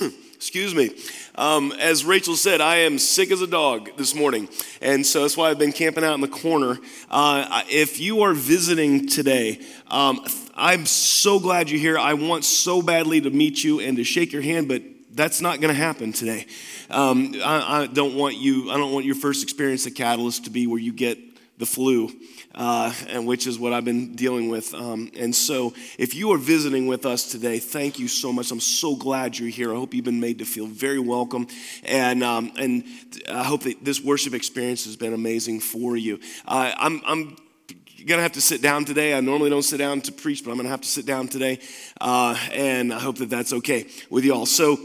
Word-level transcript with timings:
Excuse 0.34 0.74
me. 0.74 0.90
Um, 1.34 1.72
as 1.78 2.04
Rachel 2.04 2.36
said, 2.36 2.60
I 2.60 2.76
am 2.78 2.98
sick 2.98 3.30
as 3.30 3.42
a 3.42 3.46
dog 3.46 3.90
this 3.96 4.14
morning. 4.14 4.48
And 4.80 5.04
so 5.04 5.22
that's 5.22 5.36
why 5.36 5.50
I've 5.50 5.58
been 5.58 5.72
camping 5.72 6.04
out 6.04 6.14
in 6.14 6.20
the 6.20 6.28
corner. 6.28 6.78
Uh, 7.10 7.62
if 7.68 8.00
you 8.00 8.22
are 8.22 8.34
visiting 8.34 9.08
today, 9.08 9.60
um, 9.88 10.24
I'm 10.54 10.86
so 10.86 11.40
glad 11.40 11.70
you're 11.70 11.80
here. 11.80 11.98
I 11.98 12.14
want 12.14 12.44
so 12.44 12.82
badly 12.82 13.20
to 13.20 13.30
meet 13.30 13.62
you 13.64 13.80
and 13.80 13.96
to 13.96 14.04
shake 14.04 14.32
your 14.32 14.42
hand, 14.42 14.68
but 14.68 14.82
that's 15.10 15.40
not 15.40 15.60
going 15.60 15.74
to 15.74 15.80
happen 15.80 16.12
today. 16.12 16.46
Um, 16.90 17.34
I, 17.44 17.82
I, 17.82 17.86
don't 17.86 18.14
want 18.14 18.36
you. 18.36 18.70
I 18.70 18.76
don't 18.76 18.92
want 18.92 19.04
your 19.04 19.16
first 19.16 19.42
experience 19.42 19.86
at 19.86 19.94
Catalyst 19.94 20.44
to 20.44 20.50
be 20.50 20.66
where 20.66 20.78
you 20.78 20.92
get 20.92 21.18
the 21.58 21.66
flu, 21.66 22.10
uh, 22.54 22.92
and 23.08 23.26
which 23.26 23.46
is 23.46 23.58
what 23.58 23.72
I've 23.72 23.84
been 23.84 24.14
dealing 24.14 24.48
with. 24.48 24.72
Um, 24.74 25.10
and 25.16 25.34
so, 25.34 25.74
if 25.98 26.14
you 26.14 26.32
are 26.32 26.38
visiting 26.38 26.86
with 26.86 27.04
us 27.04 27.30
today, 27.30 27.58
thank 27.58 27.98
you 27.98 28.08
so 28.08 28.32
much. 28.32 28.50
I'm 28.50 28.60
so 28.60 28.94
glad 28.94 29.38
you're 29.38 29.48
here. 29.48 29.72
I 29.72 29.76
hope 29.76 29.92
you've 29.92 30.04
been 30.04 30.20
made 30.20 30.38
to 30.38 30.44
feel 30.44 30.66
very 30.66 31.00
welcome, 31.00 31.48
and 31.84 32.22
um, 32.22 32.52
and 32.58 32.84
I 33.28 33.42
hope 33.42 33.62
that 33.64 33.84
this 33.84 34.02
worship 34.02 34.34
experience 34.34 34.84
has 34.84 34.96
been 34.96 35.12
amazing 35.12 35.60
for 35.60 35.96
you. 35.96 36.20
Uh, 36.46 36.72
I'm, 36.76 37.02
I'm 37.04 37.36
gonna 38.06 38.22
have 38.22 38.32
to 38.32 38.40
sit 38.40 38.62
down 38.62 38.84
today. 38.84 39.14
I 39.14 39.20
normally 39.20 39.50
don't 39.50 39.62
sit 39.62 39.78
down 39.78 40.00
to 40.02 40.12
preach, 40.12 40.44
but 40.44 40.52
I'm 40.52 40.56
gonna 40.56 40.68
have 40.68 40.82
to 40.82 40.88
sit 40.88 41.06
down 41.06 41.28
today, 41.28 41.58
uh, 42.00 42.38
and 42.52 42.94
I 42.94 43.00
hope 43.00 43.18
that 43.18 43.30
that's 43.30 43.52
okay 43.52 43.86
with 44.10 44.24
y'all. 44.24 44.46
So. 44.46 44.78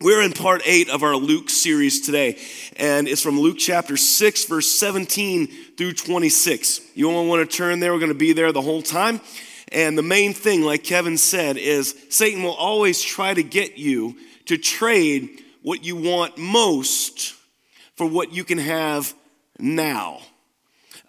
We're 0.00 0.22
in 0.22 0.32
part 0.32 0.62
eight 0.64 0.88
of 0.90 1.02
our 1.02 1.16
Luke 1.16 1.50
series 1.50 2.00
today, 2.00 2.38
and 2.76 3.08
it's 3.08 3.20
from 3.20 3.40
Luke 3.40 3.56
chapter 3.58 3.96
6, 3.96 4.44
verse 4.44 4.70
17 4.70 5.48
through 5.76 5.94
26. 5.94 6.82
You 6.94 7.08
won't 7.08 7.28
want 7.28 7.50
to 7.50 7.56
turn 7.56 7.80
there, 7.80 7.92
we're 7.92 7.98
going 7.98 8.12
to 8.12 8.14
be 8.14 8.32
there 8.32 8.52
the 8.52 8.62
whole 8.62 8.80
time. 8.80 9.20
And 9.72 9.98
the 9.98 10.04
main 10.04 10.34
thing, 10.34 10.62
like 10.62 10.84
Kevin 10.84 11.18
said, 11.18 11.56
is 11.56 11.96
Satan 12.10 12.44
will 12.44 12.54
always 12.54 13.02
try 13.02 13.34
to 13.34 13.42
get 13.42 13.76
you 13.76 14.16
to 14.44 14.56
trade 14.56 15.42
what 15.62 15.82
you 15.82 15.96
want 15.96 16.38
most 16.38 17.34
for 17.96 18.06
what 18.06 18.32
you 18.32 18.44
can 18.44 18.58
have 18.58 19.12
now. 19.58 20.20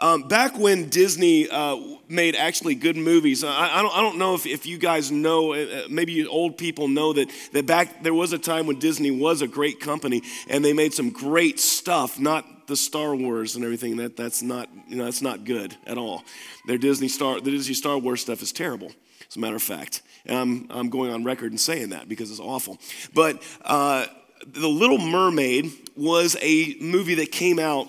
Um, 0.02 0.24
back 0.24 0.58
when 0.58 0.88
Disney 0.88 1.50
uh, 1.50 1.78
made 2.08 2.36
actually 2.36 2.76
good 2.76 2.96
movies, 2.96 3.44
I, 3.44 3.80
I, 3.80 3.82
don't, 3.82 3.98
I 3.98 4.02
don't 4.02 4.18
know 4.18 4.34
if, 4.34 4.46
if 4.46 4.66
you 4.66 4.78
guys 4.78 5.12
know, 5.12 5.54
uh, 5.54 5.58
uh, 5.58 5.82
maybe 5.90 6.26
old 6.26 6.58
people 6.58 6.88
know 6.88 7.12
that, 7.12 7.30
that 7.52 7.66
back 7.66 8.02
there 8.02 8.14
was 8.14 8.32
a 8.32 8.38
time 8.38 8.66
when 8.66 8.80
Disney 8.80 9.12
was 9.12 9.42
a 9.42 9.48
great 9.48 9.82
company 9.82 10.22
and 10.48 10.64
they 10.64 10.72
made 10.72 10.94
some 10.94 11.10
great 11.10 11.60
stuff, 11.60 12.18
not 12.18 12.68
the 12.68 12.78
Star 12.78 13.14
Wars 13.14 13.58
and 13.58 13.66
everything. 13.66 13.98
That, 13.98 14.16
that's, 14.16 14.42
not, 14.42 14.70
you 14.88 14.96
know, 14.96 15.04
that's 15.04 15.22
not 15.22 15.44
good 15.44 15.76
at 15.86 15.98
all. 15.98 16.24
Their 16.66 16.78
Disney 16.78 17.10
Star, 17.10 17.42
the 17.42 17.52
Disney 17.52 17.74
Star 17.74 17.98
Wars 17.98 18.22
stuff 18.22 18.42
is 18.42 18.54
terrible, 18.54 18.92
as 19.28 19.36
a 19.36 19.40
matter 19.40 19.58
of 19.58 19.64
fact. 19.64 20.02
And 20.26 20.38
I'm, 20.38 20.68
I'm 20.70 20.90
going 20.90 21.12
on 21.12 21.26
record 21.26 21.52
and 21.52 21.60
saying 21.60 21.90
that 21.90 22.08
because 22.08 22.32
it's 22.32 22.40
awful. 22.40 22.78
But 23.14 23.44
uh, 23.66 24.06
The 24.48 24.70
Little 24.70 24.98
Mermaid 24.98 25.72
was 25.98 26.38
a 26.42 26.78
movie 26.80 27.16
that 27.16 27.34
came 27.34 27.60
out 27.60 27.88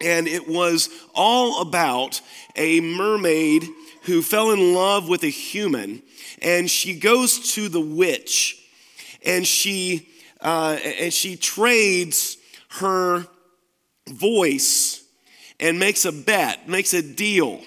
and 0.00 0.26
it 0.26 0.48
was 0.48 0.88
all 1.14 1.60
about 1.62 2.20
a 2.56 2.80
mermaid 2.80 3.66
who 4.02 4.22
fell 4.22 4.50
in 4.50 4.74
love 4.74 5.08
with 5.08 5.22
a 5.22 5.28
human. 5.28 6.02
And 6.42 6.70
she 6.70 6.98
goes 6.98 7.52
to 7.54 7.68
the 7.68 7.80
witch 7.80 8.56
and 9.24 9.46
she, 9.46 10.08
uh, 10.40 10.78
and 10.82 11.12
she 11.12 11.36
trades 11.36 12.38
her 12.78 13.26
voice 14.08 15.04
and 15.58 15.78
makes 15.78 16.04
a 16.04 16.12
bet, 16.12 16.68
makes 16.68 16.94
a 16.94 17.02
deal 17.02 17.60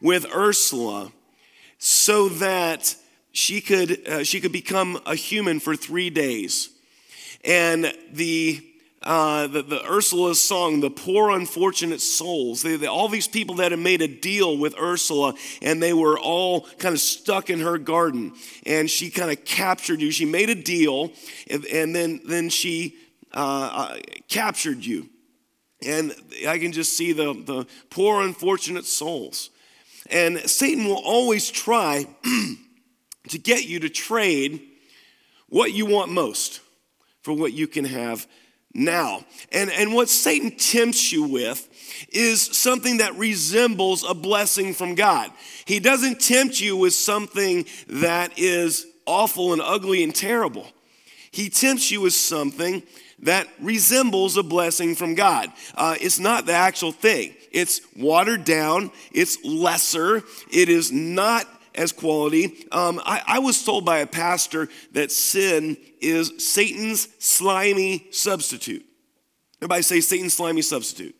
with 0.00 0.26
Ursula 0.34 1.10
so 1.78 2.28
that 2.28 2.94
she 3.32 3.60
could, 3.60 4.06
uh, 4.06 4.24
she 4.24 4.40
could 4.40 4.52
become 4.52 5.00
a 5.06 5.14
human 5.14 5.60
for 5.60 5.74
three 5.74 6.10
days. 6.10 6.70
And 7.44 7.92
the 8.12 8.67
uh, 9.08 9.46
the, 9.46 9.62
the 9.62 9.90
Ursula's 9.90 10.38
song, 10.38 10.80
The 10.80 10.90
Poor 10.90 11.30
Unfortunate 11.30 12.02
Souls. 12.02 12.60
They, 12.60 12.76
they, 12.76 12.86
all 12.86 13.08
these 13.08 13.26
people 13.26 13.54
that 13.54 13.72
had 13.72 13.80
made 13.80 14.02
a 14.02 14.06
deal 14.06 14.58
with 14.58 14.78
Ursula, 14.78 15.32
and 15.62 15.82
they 15.82 15.94
were 15.94 16.18
all 16.18 16.66
kind 16.76 16.92
of 16.92 17.00
stuck 17.00 17.48
in 17.48 17.60
her 17.60 17.78
garden. 17.78 18.34
And 18.66 18.90
she 18.90 19.08
kind 19.08 19.30
of 19.30 19.46
captured 19.46 20.02
you. 20.02 20.10
She 20.10 20.26
made 20.26 20.50
a 20.50 20.54
deal, 20.54 21.10
and, 21.48 21.64
and 21.64 21.96
then, 21.96 22.20
then 22.26 22.50
she 22.50 22.96
uh, 23.32 23.70
uh, 23.72 23.98
captured 24.28 24.84
you. 24.84 25.08
And 25.86 26.14
I 26.46 26.58
can 26.58 26.72
just 26.72 26.92
see 26.92 27.14
the, 27.14 27.32
the 27.32 27.66
poor 27.88 28.20
unfortunate 28.20 28.84
souls. 28.84 29.48
And 30.10 30.38
Satan 30.38 30.84
will 30.84 31.02
always 31.02 31.50
try 31.50 32.04
to 33.28 33.38
get 33.38 33.66
you 33.66 33.80
to 33.80 33.88
trade 33.88 34.60
what 35.48 35.72
you 35.72 35.86
want 35.86 36.12
most 36.12 36.60
for 37.22 37.32
what 37.32 37.54
you 37.54 37.66
can 37.66 37.86
have 37.86 38.26
now. 38.78 39.24
And, 39.52 39.70
and 39.70 39.92
what 39.92 40.08
Satan 40.08 40.52
tempts 40.52 41.12
you 41.12 41.24
with 41.24 41.68
is 42.12 42.40
something 42.40 42.98
that 42.98 43.14
resembles 43.16 44.08
a 44.08 44.14
blessing 44.14 44.72
from 44.72 44.94
God. 44.94 45.30
He 45.64 45.80
doesn't 45.80 46.20
tempt 46.20 46.60
you 46.60 46.76
with 46.76 46.94
something 46.94 47.66
that 47.88 48.38
is 48.38 48.86
awful 49.04 49.52
and 49.52 49.60
ugly 49.60 50.02
and 50.02 50.14
terrible. 50.14 50.66
He 51.30 51.50
tempts 51.50 51.90
you 51.90 52.00
with 52.02 52.14
something 52.14 52.82
that 53.20 53.48
resembles 53.60 54.36
a 54.36 54.42
blessing 54.42 54.94
from 54.94 55.14
God. 55.14 55.52
Uh, 55.74 55.96
it's 56.00 56.20
not 56.20 56.46
the 56.46 56.52
actual 56.52 56.92
thing, 56.92 57.34
it's 57.50 57.80
watered 57.96 58.44
down, 58.44 58.92
it's 59.12 59.44
lesser, 59.44 60.22
it 60.52 60.68
is 60.68 60.92
not 60.92 61.46
as 61.78 61.92
quality. 61.92 62.66
Um, 62.72 63.00
I, 63.04 63.22
I 63.26 63.38
was 63.38 63.64
told 63.64 63.84
by 63.84 64.00
a 64.00 64.06
pastor 64.06 64.68
that 64.92 65.10
sin 65.10 65.76
is 66.00 66.32
Satan's 66.44 67.08
slimy 67.18 68.08
substitute. 68.10 68.84
Everybody 69.60 69.82
say 69.82 70.00
Satan's 70.00 70.34
slimy 70.34 70.62
substitute. 70.62 71.14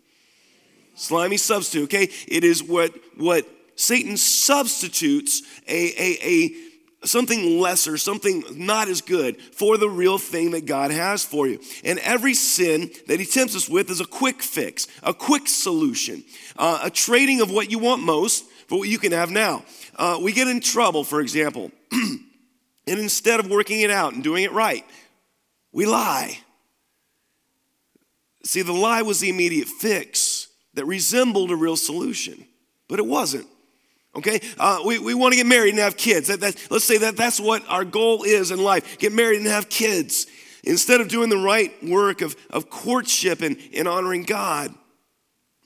Slimy 0.96 1.36
substitute, 1.36 1.84
okay? 1.84 2.08
It 2.26 2.44
is 2.44 2.62
what, 2.62 2.92
what 3.16 3.46
Satan 3.76 4.16
substitutes 4.16 5.42
a, 5.68 5.92
a, 5.96 6.18
a 6.26 7.06
something 7.06 7.60
lesser, 7.60 7.96
something 7.96 8.42
not 8.50 8.88
as 8.88 9.00
good 9.00 9.40
for 9.40 9.76
the 9.76 9.88
real 9.88 10.18
thing 10.18 10.50
that 10.50 10.66
God 10.66 10.90
has 10.90 11.24
for 11.24 11.46
you. 11.46 11.60
And 11.84 12.00
every 12.00 12.34
sin 12.34 12.90
that 13.06 13.20
he 13.20 13.26
tempts 13.26 13.54
us 13.54 13.68
with 13.68 13.90
is 13.90 14.00
a 14.00 14.04
quick 14.04 14.42
fix, 14.42 14.88
a 15.04 15.14
quick 15.14 15.46
solution, 15.46 16.24
uh, 16.56 16.80
a 16.82 16.90
trading 16.90 17.40
of 17.40 17.50
what 17.52 17.70
you 17.70 17.78
want 17.78 18.02
most 18.02 18.44
for 18.68 18.78
what 18.78 18.88
you 18.88 18.98
can 18.98 19.12
have 19.12 19.30
now. 19.30 19.64
Uh, 19.96 20.18
we 20.22 20.32
get 20.32 20.46
in 20.46 20.60
trouble, 20.60 21.02
for 21.02 21.20
example, 21.20 21.72
and 21.92 22.20
instead 22.86 23.40
of 23.40 23.50
working 23.50 23.80
it 23.80 23.90
out 23.90 24.12
and 24.12 24.22
doing 24.22 24.44
it 24.44 24.52
right, 24.52 24.84
we 25.72 25.86
lie. 25.86 26.38
See, 28.44 28.62
the 28.62 28.72
lie 28.72 29.02
was 29.02 29.20
the 29.20 29.30
immediate 29.30 29.68
fix 29.68 30.48
that 30.74 30.84
resembled 30.84 31.50
a 31.50 31.56
real 31.56 31.76
solution, 31.76 32.46
but 32.88 32.98
it 32.98 33.06
wasn't. 33.06 33.46
Okay, 34.14 34.40
uh, 34.58 34.80
we, 34.84 34.98
we 34.98 35.14
want 35.14 35.32
to 35.32 35.36
get 35.36 35.46
married 35.46 35.70
and 35.70 35.78
have 35.78 35.96
kids. 35.96 36.28
That, 36.28 36.40
that, 36.40 36.56
let's 36.70 36.84
say 36.84 36.98
that 36.98 37.16
that's 37.16 37.38
what 37.38 37.62
our 37.68 37.84
goal 37.84 38.24
is 38.24 38.50
in 38.50 38.62
life 38.62 38.98
get 38.98 39.12
married 39.12 39.38
and 39.38 39.46
have 39.46 39.68
kids. 39.68 40.26
Instead 40.64 41.00
of 41.00 41.08
doing 41.08 41.28
the 41.30 41.36
right 41.36 41.72
work 41.84 42.20
of, 42.20 42.36
of 42.50 42.68
courtship 42.68 43.42
and, 43.42 43.56
and 43.74 43.86
honoring 43.86 44.24
God, 44.24 44.74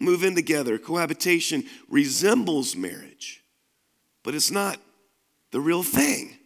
move 0.03 0.25
in 0.25 0.35
together. 0.35 0.79
Cohabitation 0.79 1.65
resembles 1.89 2.77
marriage, 2.77 3.43
but 4.23 4.35
it's 4.35 4.51
not 4.51 4.79
the 5.51 5.61
real 5.61 5.83
thing. 5.83 6.37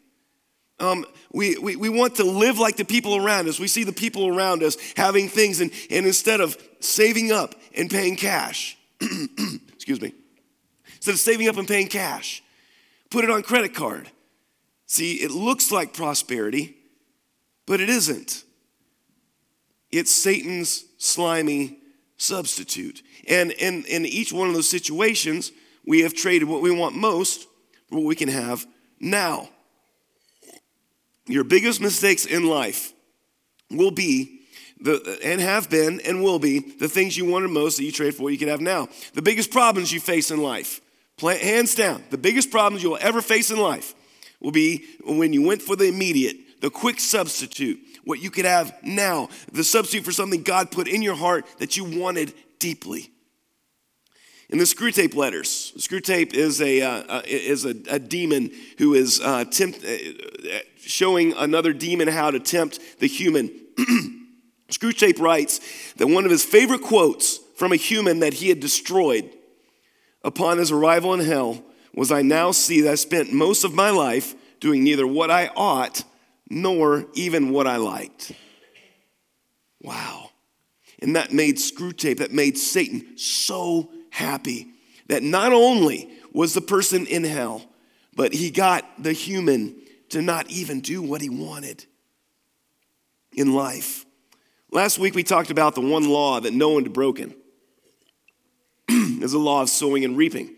Um, 0.78 1.06
we, 1.33 1.56
we, 1.56 1.77
we 1.77 1.89
want 1.89 2.17
to 2.17 2.25
live 2.25 2.59
like 2.59 2.77
the 2.77 2.84
people 2.84 3.17
around 3.17 3.49
us. 3.49 3.59
We 3.59 3.69
see 3.69 3.84
the 3.84 3.93
people 3.93 4.28
around 4.28 4.62
us 4.62 4.77
having 4.97 5.28
things, 5.28 5.61
and, 5.61 5.71
and 5.91 6.06
instead 6.06 6.41
of 6.41 6.56
saving 6.81 7.33
up 7.33 7.55
and 7.75 7.91
paying 7.91 8.17
cash, 8.17 8.77
excuse 9.00 10.00
me, 10.00 10.12
instead 10.97 11.12
of 11.12 11.19
saving 11.19 11.49
up 11.49 11.56
and 11.56 11.67
paying 11.67 11.88
cash, 11.88 12.43
put 13.11 13.25
it 13.25 13.31
on 13.31 13.43
credit 13.43 13.75
card. 13.75 14.11
See, 14.84 15.15
it 15.15 15.31
looks 15.31 15.73
like 15.73 15.94
prosperity, 15.94 16.77
but 17.67 17.81
it 17.81 17.88
isn't. 17.88 18.44
It's 19.91 20.14
Satan's 20.14 20.85
slimy 20.99 21.79
substitute. 22.16 23.02
And 23.28 23.52
in, 23.52 23.84
in 23.84 24.06
each 24.06 24.32
one 24.32 24.48
of 24.48 24.54
those 24.54 24.68
situations, 24.68 25.52
we 25.86 26.00
have 26.00 26.14
traded 26.14 26.48
what 26.48 26.62
we 26.62 26.70
want 26.70 26.96
most 26.96 27.46
for 27.88 27.96
what 27.96 28.04
we 28.04 28.16
can 28.16 28.28
have 28.28 28.66
now. 29.00 29.48
Your 31.26 31.44
biggest 31.44 31.80
mistakes 31.80 32.24
in 32.24 32.46
life 32.46 32.92
will 33.70 33.90
be 33.90 34.40
the, 34.80 35.18
and 35.24 35.40
have 35.40 35.70
been 35.70 36.00
and 36.00 36.22
will 36.22 36.38
be 36.38 36.58
the 36.58 36.88
things 36.88 37.16
you 37.16 37.24
wanted 37.24 37.48
most 37.48 37.76
that 37.76 37.84
you 37.84 37.92
trade 37.92 38.14
for 38.14 38.24
what 38.24 38.32
you 38.32 38.38
can 38.38 38.48
have 38.48 38.60
now. 38.60 38.88
The 39.14 39.22
biggest 39.22 39.50
problems 39.50 39.92
you 39.92 40.00
face 40.00 40.30
in 40.30 40.42
life, 40.42 40.80
hands 41.20 41.74
down, 41.74 42.04
the 42.10 42.18
biggest 42.18 42.50
problems 42.50 42.82
you 42.82 42.90
will 42.90 42.98
ever 43.00 43.22
face 43.22 43.50
in 43.50 43.58
life 43.58 43.94
will 44.40 44.52
be 44.52 44.84
when 45.04 45.32
you 45.32 45.42
went 45.42 45.62
for 45.62 45.76
the 45.76 45.88
immediate, 45.88 46.36
the 46.66 46.70
quick 46.70 46.98
substitute, 46.98 47.78
what 48.02 48.20
you 48.20 48.28
could 48.28 48.44
have 48.44 48.76
now, 48.82 49.28
the 49.52 49.62
substitute 49.62 50.04
for 50.04 50.10
something 50.10 50.42
God 50.42 50.72
put 50.72 50.88
in 50.88 51.00
your 51.00 51.14
heart 51.14 51.46
that 51.60 51.76
you 51.76 51.84
wanted 51.84 52.34
deeply. 52.58 53.12
In 54.50 54.58
the 54.58 54.64
Screwtape 54.64 55.14
letters, 55.14 55.72
Screwtape 55.78 56.34
is 56.34 56.60
a, 56.60 56.82
uh, 56.82 57.04
uh, 57.08 57.22
is 57.24 57.64
a, 57.64 57.76
a, 57.88 58.00
demon 58.00 58.50
who 58.78 58.94
is 58.94 59.20
uh, 59.20 59.44
tempt, 59.44 59.84
uh, 59.84 60.58
showing 60.78 61.34
another 61.34 61.72
demon 61.72 62.08
how 62.08 62.32
to 62.32 62.40
tempt 62.40 62.80
the 62.98 63.06
human. 63.06 63.48
Screwtape 64.68 65.20
writes 65.20 65.60
that 65.98 66.08
one 66.08 66.24
of 66.24 66.32
his 66.32 66.44
favorite 66.44 66.82
quotes 66.82 67.38
from 67.54 67.70
a 67.70 67.76
human 67.76 68.18
that 68.18 68.34
he 68.34 68.48
had 68.48 68.58
destroyed 68.58 69.30
upon 70.24 70.58
his 70.58 70.72
arrival 70.72 71.14
in 71.14 71.20
hell 71.20 71.62
was 71.94 72.10
I 72.10 72.22
now 72.22 72.50
see 72.50 72.80
that 72.80 72.90
I 72.90 72.96
spent 72.96 73.32
most 73.32 73.62
of 73.62 73.72
my 73.72 73.90
life 73.90 74.34
doing 74.58 74.82
neither 74.82 75.06
what 75.06 75.30
I 75.30 75.46
ought 75.54 76.02
nor 76.48 77.06
even 77.14 77.50
what 77.50 77.66
I 77.66 77.76
liked. 77.76 78.32
Wow. 79.82 80.31
And 81.00 81.16
that 81.16 81.32
made 81.32 81.56
Screwtape, 81.56 82.19
that 82.19 82.32
made 82.32 82.56
Satan 82.56 83.19
so 83.19 83.90
happy 84.10 84.69
that 85.08 85.22
not 85.22 85.52
only 85.52 86.10
was 86.32 86.54
the 86.54 86.60
person 86.60 87.06
in 87.06 87.25
hell, 87.25 87.64
but 88.14 88.32
he 88.32 88.50
got 88.50 88.84
the 89.02 89.12
human 89.12 89.76
to 90.10 90.22
not 90.22 90.50
even 90.50 90.81
do 90.81 91.02
what 91.02 91.20
he 91.20 91.28
wanted 91.28 91.84
in 93.32 93.52
life. 93.54 94.04
Last 94.70 94.99
week 94.99 95.14
we 95.14 95.22
talked 95.22 95.50
about 95.50 95.75
the 95.75 95.81
one 95.81 96.08
law 96.08 96.40
that 96.40 96.52
no 96.52 96.70
one 96.70 96.84
had 96.84 96.92
broken. 96.92 97.34
is 98.88 99.32
the 99.32 99.38
law 99.38 99.62
of 99.62 99.69
sowing 99.69 100.04
and 100.04 100.16
reaping. 100.16 100.54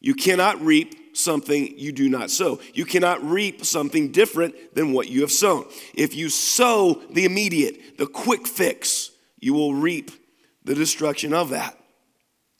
You 0.00 0.14
cannot 0.14 0.60
reap 0.62 0.94
something 1.12 1.78
you 1.78 1.92
do 1.92 2.08
not 2.08 2.30
sow. 2.30 2.60
You 2.74 2.84
cannot 2.84 3.22
reap 3.22 3.64
something 3.64 4.12
different 4.12 4.74
than 4.74 4.92
what 4.92 5.08
you 5.08 5.20
have 5.22 5.32
sown. 5.32 5.66
If 5.94 6.14
you 6.14 6.28
sow 6.28 7.02
the 7.10 7.24
immediate, 7.24 7.98
the 7.98 8.06
quick 8.06 8.46
fix, 8.46 9.10
you 9.38 9.54
will 9.54 9.74
reap 9.74 10.10
the 10.64 10.74
destruction 10.74 11.34
of 11.34 11.50
that. 11.50 11.78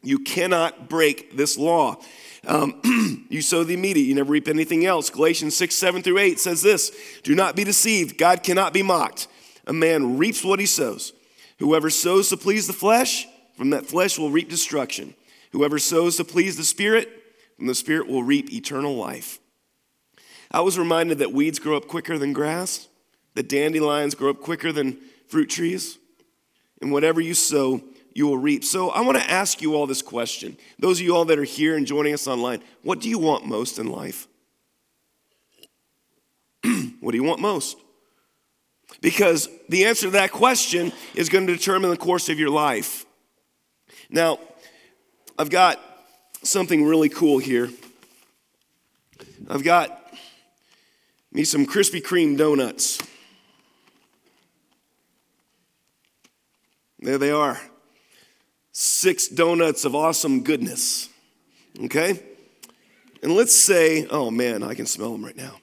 You 0.03 0.19
cannot 0.19 0.89
break 0.89 1.37
this 1.37 1.57
law. 1.57 1.97
Um, 2.47 3.27
you 3.31 3.41
sow 3.41 3.63
the 3.63 3.75
immediate, 3.75 4.05
you 4.05 4.15
never 4.15 4.33
reap 4.33 4.49
anything 4.49 4.85
else. 4.85 5.11
Galatians 5.11 5.57
6, 5.57 5.75
7 5.75 6.03
through 6.03 6.19
8 6.19 6.41
says 6.41 6.61
this 6.61 6.91
Do 7.23 7.35
not 7.35 7.55
be 7.55 7.65
deceived. 7.65 8.19
God 8.19 8.43
cannot 8.43 8.73
be 8.73 8.83
mocked. 8.83 9.29
A 9.67 9.73
man 9.73 10.19
reaps 10.19 10.45
what 10.45 10.59
he 10.59 10.67
sows. 10.67 11.13
Whoever 11.61 11.89
sows 11.91 12.29
to 12.31 12.37
please 12.37 12.67
the 12.67 12.73
flesh, 12.73 13.29
from 13.57 13.71
that 13.71 13.87
flesh 13.87 14.19
will 14.19 14.31
reap 14.31 14.49
destruction. 14.49 15.15
Whoever 15.53 15.79
sows 15.79 16.17
to 16.17 16.25
please 16.25 16.57
the 16.57 16.65
Spirit, 16.65 17.22
and 17.63 17.71
the 17.71 17.77
Spirit 17.77 18.09
will 18.09 18.25
reap 18.25 18.53
eternal 18.53 18.97
life. 18.97 19.39
I 20.51 20.63
was 20.63 20.77
reminded 20.81 21.19
that 21.19 21.33
weeds 21.33 21.61
grow 21.61 21.77
up 21.77 21.87
quicker 21.87 22.19
than 22.19 22.33
grass, 22.33 22.89
that 23.37 23.49
dandelions 23.49 24.17
grow 24.17 24.31
up 24.31 24.41
quicker 24.41 24.73
than 24.73 24.99
fruit 25.29 25.49
trees, 25.49 25.97
and 26.81 26.91
whatever 26.91 27.21
you 27.21 27.35
sow, 27.35 27.81
you 28.15 28.27
will 28.27 28.37
reap. 28.37 28.65
So 28.65 28.91
I 28.91 29.03
want 29.03 29.17
to 29.19 29.31
ask 29.31 29.63
you 29.63 29.77
all 29.77 29.87
this 29.87 30.03
question. 30.03 30.57
Those 30.81 30.99
of 30.99 31.07
you 31.07 31.15
all 31.15 31.25
that 31.27 31.39
are 31.39 31.45
here 31.45 31.77
and 31.77 31.87
joining 31.87 32.13
us 32.13 32.27
online, 32.27 32.65
what 32.83 32.99
do 32.99 33.09
you 33.09 33.21
want 33.21 33.47
most 33.47 33.79
in 33.79 33.87
life? 33.87 34.27
what 36.99 37.13
do 37.13 37.17
you 37.17 37.23
want 37.23 37.41
most? 37.41 37.79
Because 39.01 39.49
the 39.69 39.85
answer 39.85 40.07
to 40.07 40.11
that 40.11 40.33
question 40.33 40.91
is 41.15 41.29
going 41.29 41.47
to 41.47 41.53
determine 41.53 41.91
the 41.91 41.97
course 41.97 42.29
of 42.29 42.41
your 42.41 42.51
life. 42.51 43.07
Now, 44.11 44.41
I've 45.39 45.49
got 45.49 45.79
something 46.43 46.85
really 46.85 47.09
cool 47.09 47.39
here. 47.39 47.71
I've 49.49 49.65
got 49.65 49.99
me 51.33 51.45
some 51.45 51.67
Krispy 51.67 52.03
Kreme 52.03 52.37
donuts. 52.37 53.03
There 57.01 57.19
they 57.19 57.31
are. 57.31 57.61
Six 58.73 59.29
donuts 59.29 59.85
of 59.85 59.95
awesome 59.95 60.43
goodness. 60.43 61.09
Okay? 61.85 62.21
And 63.23 63.33
let's 63.35 63.55
say, 63.55 64.07
oh 64.09 64.31
man, 64.31 64.63
I 64.63 64.75
can 64.75 64.87
smell 64.87 65.13
them 65.13 65.25
right 65.25 65.37
now. 65.37 65.57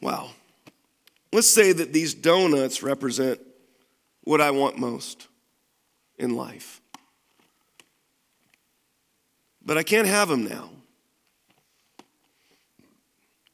Wow. 0.00 0.30
Let's 1.32 1.48
say 1.48 1.72
that 1.72 1.92
these 1.92 2.14
donuts 2.14 2.82
represent 2.82 3.40
what 4.22 4.40
I 4.40 4.50
want 4.50 4.78
most 4.78 5.28
in 6.18 6.34
life. 6.34 6.80
But 9.66 9.76
I 9.76 9.82
can't 9.82 10.06
have 10.06 10.28
them 10.28 10.44
now. 10.44 10.70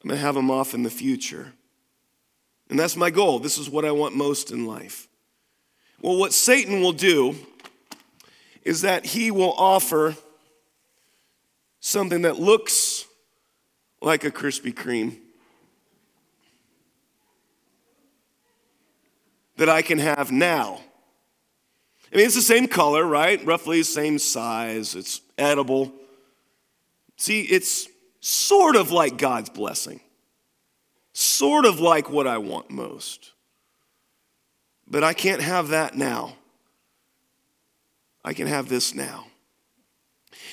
I'm 0.01 0.09
going 0.09 0.17
to 0.19 0.25
have 0.25 0.35
them 0.35 0.51
off 0.51 0.75
in 0.75 0.83
the 0.83 0.91
future. 0.91 1.53
And 2.69 2.77
that's 2.77 2.95
my 2.95 3.09
goal. 3.09 3.39
This 3.39 3.57
is 3.57 3.67
what 3.69 3.83
I 3.83 3.91
want 3.91 4.15
most 4.15 4.51
in 4.51 4.67
life. 4.67 5.07
Well, 6.01 6.17
what 6.17 6.31
Satan 6.31 6.81
will 6.81 6.93
do 6.93 7.35
is 8.63 8.81
that 8.81 9.05
he 9.05 9.31
will 9.31 9.53
offer 9.53 10.15
something 11.79 12.21
that 12.21 12.39
looks 12.39 13.05
like 14.01 14.23
a 14.23 14.31
Krispy 14.31 14.73
Kreme 14.73 15.17
that 19.57 19.69
I 19.69 19.81
can 19.81 19.97
have 19.97 20.31
now. 20.31 20.81
I 22.11 22.17
mean, 22.17 22.25
it's 22.25 22.35
the 22.35 22.41
same 22.41 22.67
color, 22.67 23.03
right? 23.05 23.43
Roughly 23.43 23.79
the 23.79 23.85
same 23.85 24.19
size. 24.19 24.93
It's 24.93 25.21
edible. 25.37 25.91
See, 27.23 27.43
it's 27.43 27.87
sort 28.19 28.75
of 28.75 28.91
like 28.91 29.17
God's 29.17 29.49
blessing, 29.49 30.01
sort 31.13 31.63
of 31.63 31.79
like 31.79 32.09
what 32.09 32.27
I 32.27 32.37
want 32.37 32.69
most. 32.69 33.31
But 34.89 35.05
I 35.05 35.13
can't 35.13 35.41
have 35.41 35.69
that 35.69 35.95
now. 35.95 36.35
I 38.25 38.33
can 38.33 38.47
have 38.47 38.67
this 38.67 38.93
now. 38.93 39.27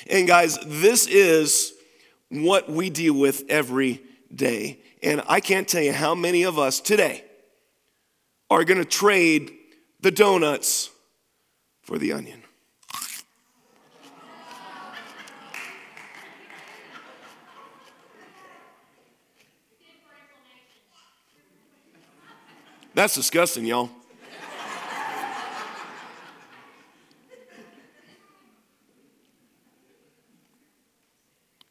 And 0.08 0.28
guys, 0.28 0.60
this 0.64 1.08
is 1.08 1.72
what 2.28 2.70
we 2.70 2.88
deal 2.88 3.14
with 3.14 3.42
every 3.48 4.00
day. 4.32 4.78
And 5.02 5.24
I 5.26 5.40
can't 5.40 5.66
tell 5.66 5.82
you 5.82 5.92
how 5.92 6.14
many 6.14 6.44
of 6.44 6.56
us 6.56 6.78
today 6.78 7.24
are 8.48 8.62
going 8.62 8.78
to 8.78 8.84
trade 8.84 9.50
the 10.02 10.12
donuts 10.12 10.88
for 11.82 11.98
the 11.98 12.12
onion. 12.12 12.39
That's 22.94 23.14
disgusting, 23.14 23.64
y'all. 23.64 23.88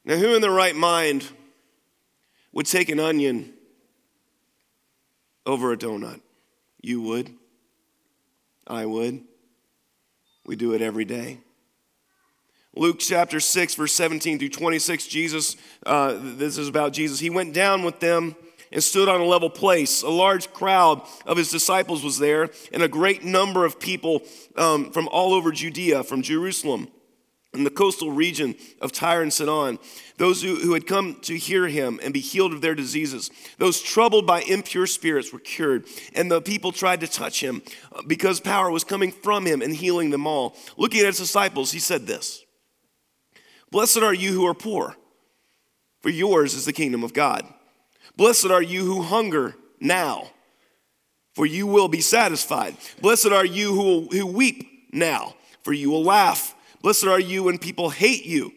now, 0.05 0.15
who 0.15 0.35
in 0.35 0.41
their 0.41 0.51
right 0.51 0.75
mind 0.75 1.29
would 2.53 2.65
take 2.65 2.89
an 2.89 2.99
onion 2.99 3.53
over 5.45 5.73
a 5.73 5.77
donut? 5.77 6.21
You 6.81 7.01
would. 7.01 7.33
I 8.65 8.85
would. 8.85 9.21
We 10.45 10.55
do 10.55 10.73
it 10.73 10.81
every 10.81 11.05
day. 11.05 11.39
Luke 12.75 12.99
chapter 12.99 13.41
6, 13.41 13.75
verse 13.75 13.93
17 13.93 14.39
through 14.39 14.49
26, 14.49 15.07
Jesus, 15.07 15.57
uh, 15.85 16.15
this 16.17 16.57
is 16.57 16.69
about 16.69 16.93
Jesus. 16.93 17.19
He 17.19 17.29
went 17.29 17.53
down 17.53 17.83
with 17.83 17.99
them 17.99 18.35
and 18.71 18.83
stood 18.83 19.09
on 19.09 19.21
a 19.21 19.25
level 19.25 19.49
place. 19.49 20.01
A 20.03 20.09
large 20.09 20.51
crowd 20.53 21.01
of 21.25 21.37
his 21.37 21.51
disciples 21.51 22.03
was 22.03 22.19
there, 22.19 22.49
and 22.71 22.83
a 22.83 22.87
great 22.87 23.23
number 23.23 23.65
of 23.65 23.79
people 23.79 24.21
um, 24.55 24.91
from 24.91 25.07
all 25.09 25.33
over 25.33 25.51
Judea, 25.51 26.03
from 26.03 26.21
Jerusalem, 26.21 26.87
and 27.53 27.65
the 27.65 27.71
coastal 27.71 28.11
region 28.11 28.55
of 28.79 28.91
Tyre 28.91 29.23
and 29.23 29.33
Sidon, 29.33 29.79
those 30.17 30.43
who, 30.43 30.57
who 30.57 30.73
had 30.73 30.85
come 30.85 31.15
to 31.21 31.35
hear 31.35 31.67
him 31.67 31.99
and 32.03 32.13
be 32.13 32.19
healed 32.19 32.53
of 32.53 32.61
their 32.61 32.75
diseases. 32.75 33.31
Those 33.57 33.81
troubled 33.81 34.27
by 34.27 34.41
impure 34.41 34.85
spirits 34.85 35.33
were 35.33 35.39
cured, 35.39 35.85
and 36.13 36.29
the 36.29 36.41
people 36.41 36.71
tried 36.71 36.99
to 37.01 37.07
touch 37.07 37.41
him 37.41 37.63
uh, 37.91 38.03
because 38.05 38.39
power 38.39 38.69
was 38.69 38.83
coming 38.83 39.11
from 39.11 39.47
him 39.47 39.61
and 39.61 39.75
healing 39.75 40.11
them 40.11 40.27
all. 40.27 40.55
Looking 40.77 41.01
at 41.01 41.07
his 41.07 41.17
disciples, 41.17 41.71
he 41.71 41.79
said 41.79 42.05
this 42.05 42.43
Blessed 43.71 43.97
are 43.97 44.13
you 44.13 44.31
who 44.33 44.45
are 44.45 44.53
poor, 44.53 44.95
for 46.01 46.09
yours 46.09 46.53
is 46.53 46.65
the 46.65 46.73
kingdom 46.73 47.03
of 47.03 47.13
God. 47.13 47.45
Blessed 48.15 48.47
are 48.47 48.61
you 48.61 48.85
who 48.85 49.01
hunger 49.01 49.55
now, 49.79 50.29
for 51.33 51.45
you 51.45 51.67
will 51.67 51.87
be 51.87 52.01
satisfied. 52.01 52.75
Blessed 53.01 53.27
are 53.27 53.45
you 53.45 53.73
who, 53.73 54.07
who 54.11 54.25
weep 54.25 54.89
now, 54.91 55.35
for 55.63 55.73
you 55.73 55.89
will 55.89 56.03
laugh. 56.03 56.55
Blessed 56.81 57.05
are 57.05 57.19
you 57.19 57.43
when 57.43 57.57
people 57.57 57.89
hate 57.89 58.25
you, 58.25 58.51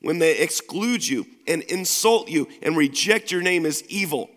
when 0.00 0.18
they 0.18 0.38
exclude 0.38 1.06
you 1.06 1.26
and 1.46 1.62
insult 1.62 2.28
you 2.28 2.48
and 2.62 2.76
reject 2.76 3.32
your 3.32 3.42
name 3.42 3.66
as 3.66 3.82
evil. 3.84 4.30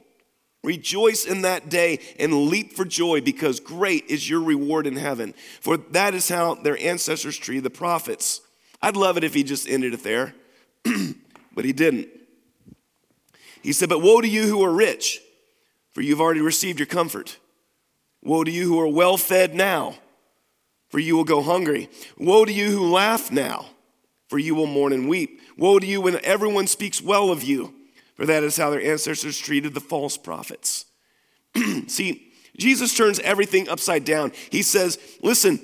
Rejoice 0.63 1.25
in 1.25 1.41
that 1.41 1.69
day 1.69 1.99
and 2.19 2.45
leap 2.45 2.73
for 2.73 2.85
joy 2.85 3.21
because 3.21 3.59
great 3.59 4.05
is 4.07 4.29
your 4.29 4.41
reward 4.41 4.85
in 4.85 4.95
heaven. 4.95 5.33
For 5.59 5.77
that 5.77 6.13
is 6.13 6.29
how 6.29 6.55
their 6.55 6.77
ancestors 6.77 7.37
treated 7.37 7.63
the 7.63 7.71
prophets. 7.71 8.41
I'd 8.81 8.95
love 8.95 9.17
it 9.17 9.23
if 9.23 9.33
he 9.33 9.43
just 9.43 9.67
ended 9.67 9.93
it 9.93 10.03
there, 10.03 10.35
but 11.53 11.65
he 11.65 11.73
didn't. 11.73 12.09
He 13.61 13.73
said, 13.73 13.89
But 13.89 14.01
woe 14.01 14.21
to 14.21 14.27
you 14.27 14.43
who 14.43 14.63
are 14.63 14.71
rich, 14.71 15.21
for 15.93 16.01
you've 16.01 16.21
already 16.21 16.41
received 16.41 16.79
your 16.79 16.87
comfort. 16.87 17.37
Woe 18.23 18.43
to 18.43 18.51
you 18.51 18.67
who 18.67 18.79
are 18.79 18.87
well 18.87 19.17
fed 19.17 19.55
now, 19.55 19.95
for 20.89 20.99
you 20.99 21.15
will 21.15 21.23
go 21.23 21.41
hungry. 21.41 21.89
Woe 22.17 22.45
to 22.45 22.53
you 22.53 22.71
who 22.71 22.91
laugh 22.91 23.31
now, 23.31 23.65
for 24.27 24.37
you 24.37 24.55
will 24.55 24.67
mourn 24.67 24.93
and 24.93 25.09
weep. 25.09 25.41
Woe 25.57 25.79
to 25.79 25.85
you 25.85 26.01
when 26.01 26.23
everyone 26.23 26.67
speaks 26.67 27.01
well 27.01 27.31
of 27.31 27.43
you, 27.43 27.73
for 28.15 28.25
that 28.25 28.43
is 28.43 28.57
how 28.57 28.69
their 28.69 28.81
ancestors 28.81 29.37
treated 29.37 29.73
the 29.73 29.81
false 29.81 30.17
prophets. 30.17 30.85
See, 31.87 32.31
Jesus 32.57 32.95
turns 32.95 33.19
everything 33.19 33.69
upside 33.69 34.05
down. 34.05 34.31
He 34.49 34.61
says, 34.61 34.99
Listen, 35.21 35.59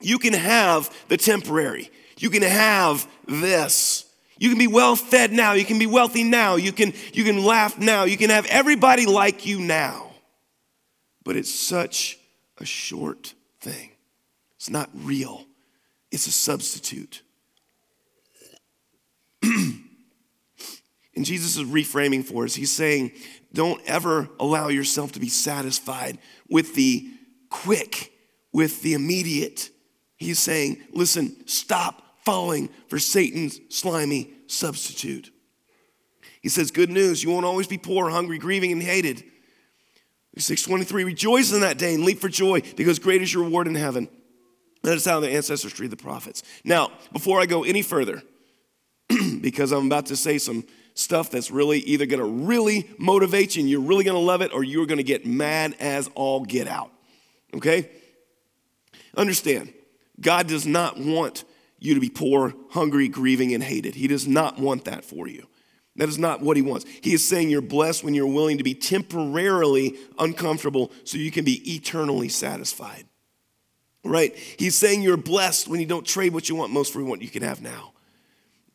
you 0.00 0.18
can 0.18 0.34
have 0.34 0.94
the 1.08 1.16
temporary, 1.16 1.90
you 2.18 2.30
can 2.30 2.42
have 2.42 3.08
this. 3.26 4.05
You 4.38 4.50
can 4.50 4.58
be 4.58 4.66
well 4.66 4.96
fed 4.96 5.32
now, 5.32 5.52
you 5.52 5.64
can 5.64 5.78
be 5.78 5.86
wealthy 5.86 6.22
now, 6.22 6.56
you 6.56 6.72
can, 6.72 6.92
you 7.12 7.24
can 7.24 7.42
laugh 7.44 7.78
now, 7.78 8.04
you 8.04 8.16
can 8.16 8.30
have 8.30 8.46
everybody 8.46 9.06
like 9.06 9.46
you 9.46 9.60
now. 9.60 10.10
But 11.24 11.36
it's 11.36 11.52
such 11.52 12.18
a 12.58 12.64
short 12.64 13.34
thing. 13.60 13.90
It's 14.56 14.70
not 14.70 14.90
real, 14.94 15.46
it's 16.10 16.26
a 16.26 16.32
substitute. 16.32 17.22
and 19.42 19.80
Jesus 21.22 21.56
is 21.56 21.64
reframing 21.64 22.24
for 22.24 22.44
us. 22.44 22.54
He's 22.54 22.72
saying, 22.72 23.12
don't 23.52 23.80
ever 23.86 24.28
allow 24.38 24.68
yourself 24.68 25.12
to 25.12 25.20
be 25.20 25.28
satisfied 25.28 26.18
with 26.48 26.74
the 26.74 27.08
quick, 27.48 28.12
with 28.52 28.82
the 28.82 28.94
immediate. 28.94 29.70
He's 30.16 30.38
saying, 30.38 30.78
listen, 30.92 31.46
stop 31.46 32.02
falling 32.26 32.68
for 32.88 32.98
Satan's 32.98 33.60
slimy 33.70 34.30
substitute. 34.48 35.30
He 36.42 36.50
says, 36.50 36.70
Good 36.72 36.90
news, 36.90 37.22
you 37.22 37.30
won't 37.30 37.46
always 37.46 37.68
be 37.68 37.78
poor, 37.78 38.10
hungry, 38.10 38.36
grieving, 38.36 38.72
and 38.72 38.82
hated. 38.82 39.22
623, 40.36 41.04
rejoice 41.04 41.52
in 41.54 41.60
that 41.60 41.78
day 41.78 41.94
and 41.94 42.04
leap 42.04 42.20
for 42.20 42.28
joy 42.28 42.60
because 42.76 42.98
great 42.98 43.22
is 43.22 43.32
your 43.32 43.44
reward 43.44 43.66
in 43.66 43.74
heaven. 43.74 44.06
That 44.82 44.96
is 44.96 45.06
how 45.06 45.20
the 45.20 45.30
ancestors 45.30 45.72
treated 45.72 45.98
the 45.98 46.02
prophets. 46.02 46.42
Now, 46.62 46.92
before 47.10 47.40
I 47.40 47.46
go 47.46 47.64
any 47.64 47.80
further, 47.80 48.22
because 49.40 49.72
I'm 49.72 49.86
about 49.86 50.06
to 50.06 50.16
say 50.16 50.36
some 50.36 50.64
stuff 50.92 51.30
that's 51.30 51.50
really 51.50 51.78
either 51.78 52.04
gonna 52.04 52.26
really 52.26 52.90
motivate 52.98 53.56
you 53.56 53.62
and 53.62 53.70
you're 53.70 53.80
really 53.80 54.04
gonna 54.04 54.18
love 54.18 54.42
it 54.42 54.52
or 54.52 54.62
you're 54.62 54.84
gonna 54.84 55.02
get 55.02 55.24
mad 55.24 55.74
as 55.80 56.10
all 56.14 56.44
get 56.44 56.68
out. 56.68 56.90
Okay? 57.54 57.88
Understand, 59.16 59.72
God 60.20 60.48
does 60.48 60.66
not 60.66 60.98
want 60.98 61.44
you 61.86 61.94
to 61.94 62.00
be 62.00 62.10
poor, 62.10 62.54
hungry, 62.70 63.08
grieving, 63.08 63.54
and 63.54 63.62
hated. 63.62 63.94
He 63.94 64.08
does 64.08 64.26
not 64.26 64.58
want 64.58 64.84
that 64.84 65.04
for 65.04 65.26
you. 65.26 65.46
That 65.96 66.08
is 66.08 66.18
not 66.18 66.42
what 66.42 66.56
he 66.56 66.62
wants. 66.62 66.84
He 67.00 67.14
is 67.14 67.26
saying 67.26 67.48
you're 67.48 67.62
blessed 67.62 68.04
when 68.04 68.14
you're 68.14 68.26
willing 68.26 68.58
to 68.58 68.64
be 68.64 68.74
temporarily 68.74 69.96
uncomfortable 70.18 70.92
so 71.04 71.16
you 71.16 71.30
can 71.30 71.44
be 71.44 71.74
eternally 71.74 72.28
satisfied. 72.28 73.04
Right? 74.04 74.36
He's 74.36 74.76
saying 74.76 75.02
you're 75.02 75.16
blessed 75.16 75.68
when 75.68 75.80
you 75.80 75.86
don't 75.86 76.06
trade 76.06 76.34
what 76.34 76.48
you 76.48 76.54
want 76.54 76.72
most 76.72 76.92
for 76.92 77.02
what 77.02 77.22
you 77.22 77.28
can 77.28 77.42
have 77.42 77.62
now. 77.62 77.92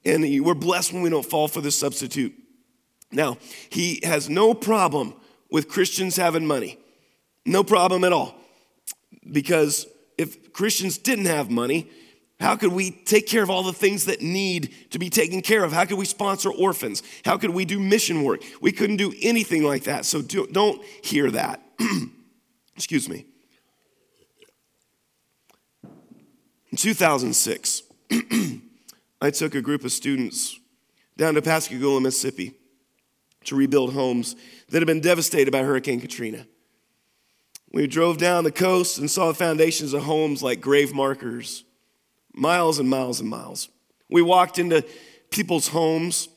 And 0.04 0.24
we're 0.44 0.56
blessed 0.56 0.94
when 0.94 1.04
we 1.04 1.10
don't 1.10 1.26
fall 1.26 1.48
for 1.48 1.62
the 1.62 1.72
substitute. 1.72 2.34
Now, 3.12 3.38
he 3.70 4.00
has 4.04 4.30
no 4.30 4.54
problem 4.54 5.14
with 5.52 5.68
Christians 5.68 6.16
having 6.16 6.48
money. 6.48 6.80
No 7.46 7.64
problem 7.64 8.04
at 8.04 8.14
all. 8.14 8.36
Because 9.32 9.86
if 10.18 10.54
Christians 10.54 10.98
didn't 10.98 11.26
have 11.26 11.52
money, 11.52 11.90
how 12.42 12.56
could 12.56 12.74
we 12.74 12.90
take 12.90 13.28
care 13.28 13.44
of 13.44 13.52
all 13.52 13.62
the 13.62 13.72
things 13.72 14.06
that 14.06 14.24
need 14.24 14.74
to 14.90 14.98
be 14.98 15.12
taken 15.12 15.42
care 15.42 15.64
of? 15.64 15.72
How 15.72 15.86
could 15.86 16.00
we 16.00 16.06
sponsor 16.06 16.52
orphans? 16.52 17.04
How 17.24 17.38
could 17.38 17.52
we 17.52 17.66
do 17.66 17.80
mission 17.80 18.24
work? 18.24 18.42
We 18.60 18.72
couldn't 18.72 18.98
do 18.98 19.14
anything 19.22 19.64
like 19.64 19.84
that. 19.84 20.06
So 20.06 20.24
do, 20.24 20.48
not 20.50 20.84
hear 21.04 21.30
that. 21.30 21.62
Excuse 22.76 23.08
me. 23.08 23.28
In 26.72 26.78
2006, 26.78 27.84
I 29.22 29.30
took 29.30 29.54
a 29.54 29.62
group 29.62 29.86
of 29.86 29.92
students 29.92 30.60
down 31.18 31.36
to 31.36 31.44
Pascagoula, 31.44 32.02
Mississippi 32.02 32.56
to 33.44 33.56
rebuild 33.56 33.94
homes 33.94 34.36
that 34.70 34.80
had 34.80 34.88
been 34.88 35.02
devastated 35.02 35.52
by 35.52 35.62
Hurricane 35.62 36.02
Katrina. 36.02 36.48
We 37.72 37.86
drove 37.86 38.18
down 38.18 38.46
the 38.46 38.52
coast 38.52 38.98
and 38.98 39.12
saw 39.12 39.28
the 39.28 39.36
foundations 39.36 39.94
of 39.94 40.04
homes 40.04 40.42
like 40.42 40.60
grave 40.60 40.92
markers 40.92 41.66
miles 42.34 42.80
and 42.80 42.90
miles 42.90 43.20
and 43.20 43.30
miles. 43.30 43.70
We 44.10 44.22
walked 44.22 44.60
into 44.60 44.86
people's 45.30 45.70
homes. 45.70 46.30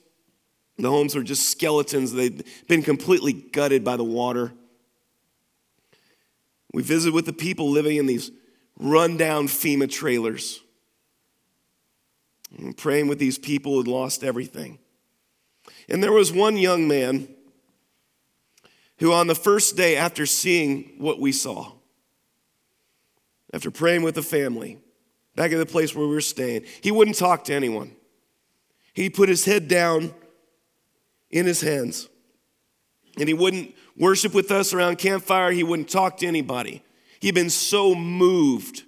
The 0.78 0.90
homes 0.90 1.14
were 1.14 1.22
just 1.22 1.48
skeletons, 1.50 2.12
they'd 2.12 2.44
been 2.66 2.82
completely 2.82 3.32
gutted 3.32 3.84
by 3.84 3.96
the 3.96 4.04
water. 4.04 4.52
We 6.72 6.82
visited 6.82 7.14
with 7.14 7.26
the 7.26 7.32
people 7.32 7.70
living 7.70 7.96
in 7.96 8.06
these 8.06 8.32
rundown 8.78 9.46
FEMA 9.46 9.88
trailers. 9.88 10.60
Praying 12.76 13.06
with 13.06 13.20
these 13.20 13.38
people 13.38 13.72
who 13.72 13.78
had 13.78 13.88
lost 13.88 14.24
everything. 14.24 14.78
And 15.88 16.02
there 16.02 16.12
was 16.12 16.32
one 16.32 16.56
young 16.56 16.88
man 16.88 17.28
who, 18.98 19.12
on 19.12 19.28
the 19.28 19.34
first 19.34 19.76
day 19.76 19.96
after 19.96 20.26
seeing 20.26 20.94
what 20.98 21.20
we 21.20 21.30
saw, 21.30 21.72
after 23.52 23.70
praying 23.70 24.02
with 24.02 24.16
the 24.16 24.22
family, 24.22 24.78
back 25.36 25.52
at 25.52 25.58
the 25.58 25.66
place 25.66 25.94
where 25.94 26.06
we 26.06 26.14
were 26.14 26.20
staying. 26.20 26.64
He 26.80 26.90
wouldn't 26.90 27.16
talk 27.16 27.44
to 27.44 27.54
anyone. 27.54 27.94
He 28.92 29.10
put 29.10 29.28
his 29.28 29.44
head 29.44 29.68
down 29.68 30.14
in 31.30 31.46
his 31.46 31.60
hands. 31.60 32.08
And 33.18 33.28
he 33.28 33.34
wouldn't 33.34 33.74
worship 33.96 34.34
with 34.34 34.50
us 34.50 34.72
around 34.72 34.98
campfire. 34.98 35.50
He 35.50 35.62
wouldn't 35.62 35.88
talk 35.88 36.16
to 36.18 36.26
anybody. 36.26 36.82
He'd 37.20 37.34
been 37.34 37.50
so 37.50 37.94
moved 37.94 38.82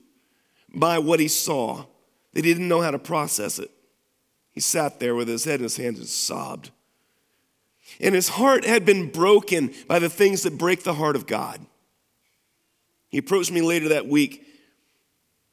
by 0.72 0.98
what 0.98 1.20
he 1.20 1.28
saw 1.28 1.86
that 2.32 2.44
he 2.44 2.52
didn't 2.52 2.68
know 2.68 2.82
how 2.82 2.90
to 2.90 2.98
process 2.98 3.58
it. 3.58 3.70
He 4.52 4.60
sat 4.60 5.00
there 5.00 5.14
with 5.14 5.28
his 5.28 5.44
head 5.44 5.60
in 5.60 5.64
his 5.64 5.76
hands 5.76 5.98
and 5.98 6.08
sobbed. 6.08 6.70
And 8.00 8.14
his 8.14 8.28
heart 8.28 8.64
had 8.64 8.84
been 8.84 9.10
broken 9.10 9.72
by 9.86 9.98
the 9.98 10.08
things 10.08 10.42
that 10.42 10.58
break 10.58 10.82
the 10.82 10.94
heart 10.94 11.16
of 11.16 11.26
God. 11.26 11.64
He 13.08 13.18
approached 13.18 13.52
me 13.52 13.62
later 13.62 13.88
that 13.90 14.06
week 14.06 14.44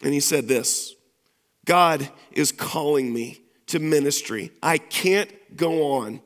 and 0.03 0.13
he 0.13 0.19
said 0.19 0.48
this 0.48 0.95
God 1.65 2.10
is 2.31 2.51
calling 2.51 3.12
me 3.12 3.41
to 3.67 3.79
ministry. 3.79 4.51
I 4.62 4.77
can't 4.77 5.31
go 5.55 5.93
on 5.98 6.22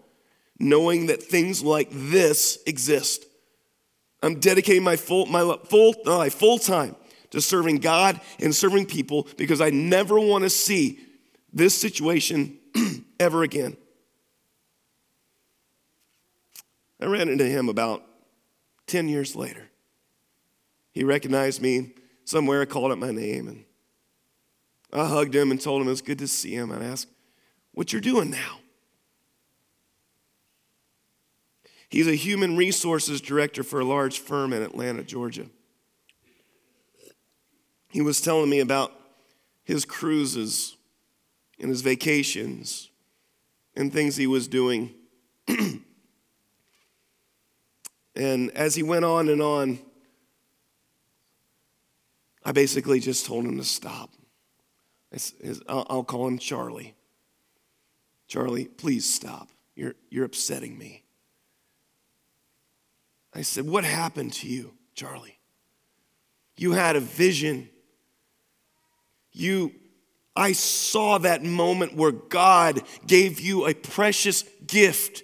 knowing 0.60 1.08
that 1.08 1.22
things 1.22 1.64
like 1.64 1.90
this 1.92 2.58
exist. 2.66 3.26
I'm 4.24 4.40
dedicating 4.40 4.84
my 4.84 4.96
full, 4.96 5.28
my 5.28 5.58
full, 5.66 5.96
my 6.06 6.30
full 6.30 6.58
time 6.58 6.96
to 7.30 7.42
serving 7.42 7.78
God 7.78 8.20
and 8.40 8.56
serving 8.56 8.88
people 8.88 9.28
because 9.38 9.62
I 9.62 9.70
never 9.70 10.20
want 10.20 10.44
to 10.44 10.50
see 10.50 11.00
this 11.54 11.80
situation 11.80 12.58
ever 13.20 13.44
again. 13.44 13.78
I 17.00 17.06
ran 17.06 17.30
into 17.30 17.46
him 17.46 17.70
about 17.70 18.04
10 18.88 19.08
years 19.08 19.36
later. 19.36 19.70
He 20.92 21.04
recognized 21.04 21.62
me 21.62 21.94
somewhere, 22.26 22.66
called 22.66 22.92
out 22.92 22.98
my 22.98 23.12
name, 23.12 23.48
and 23.48 23.66
I 24.92 25.08
hugged 25.08 25.36
him 25.36 25.52
and 25.52 25.60
told 25.60 25.82
him 25.82 25.88
it 25.88 25.92
was 25.92 26.02
good 26.02 26.20
to 26.20 26.28
see 26.28 26.54
him. 26.54 26.72
I 26.72 26.84
asked, 26.84 27.10
What 27.74 27.92
you're 27.92 28.02
doing 28.02 28.30
now? 28.30 28.60
He's 31.90 32.08
a 32.08 32.16
human 32.16 32.58
resources 32.58 33.22
director 33.22 33.64
for 33.64 33.80
a 33.80 33.86
large 33.86 34.20
firm 34.20 34.54
in 34.54 34.62
Atlanta, 34.62 35.04
Georgia. 35.04 35.46
He 37.90 38.02
was 38.02 38.20
telling 38.20 38.50
me 38.50 38.60
about 38.60 38.92
his 39.64 39.86
cruises 39.86 40.76
and 41.60 41.70
his 41.70 41.82
vacations 41.82 42.90
and 43.76 43.92
things 43.92 44.16
he 44.16 44.28
was 44.28 44.48
doing. 44.48 44.94
and 45.48 45.82
as 48.52 48.76
he 48.76 48.84
went 48.84 49.06
on 49.06 49.30
and 49.30 49.42
on, 49.42 49.80
I 52.44 52.52
basically 52.52 53.00
just 53.00 53.26
told 53.26 53.46
him 53.46 53.58
to 53.58 53.64
stop. 53.64 54.12
I'll 55.68 56.04
call 56.04 56.28
him 56.28 56.38
Charlie. 56.38 56.96
Charlie, 58.28 58.66
please 58.66 59.12
stop. 59.12 59.50
You're, 59.76 59.96
you're 60.10 60.26
upsetting 60.26 60.78
me. 60.78 61.04
I 63.34 63.42
said, 63.42 63.66
What 63.66 63.84
happened 63.84 64.34
to 64.34 64.48
you, 64.48 64.74
Charlie? 64.96 65.38
You 66.58 66.74
had 66.74 66.96
a 66.96 67.00
vision. 67.00 67.70
You, 69.32 69.72
I 70.36 70.54
saw 70.54 71.20
that 71.20 71.44
moment 71.44 71.96
where 71.96 72.12
God 72.12 72.82
gave 73.06 73.40
you 73.40 73.68
a 73.68 73.76
precious 73.76 74.44
gift. 74.66 75.24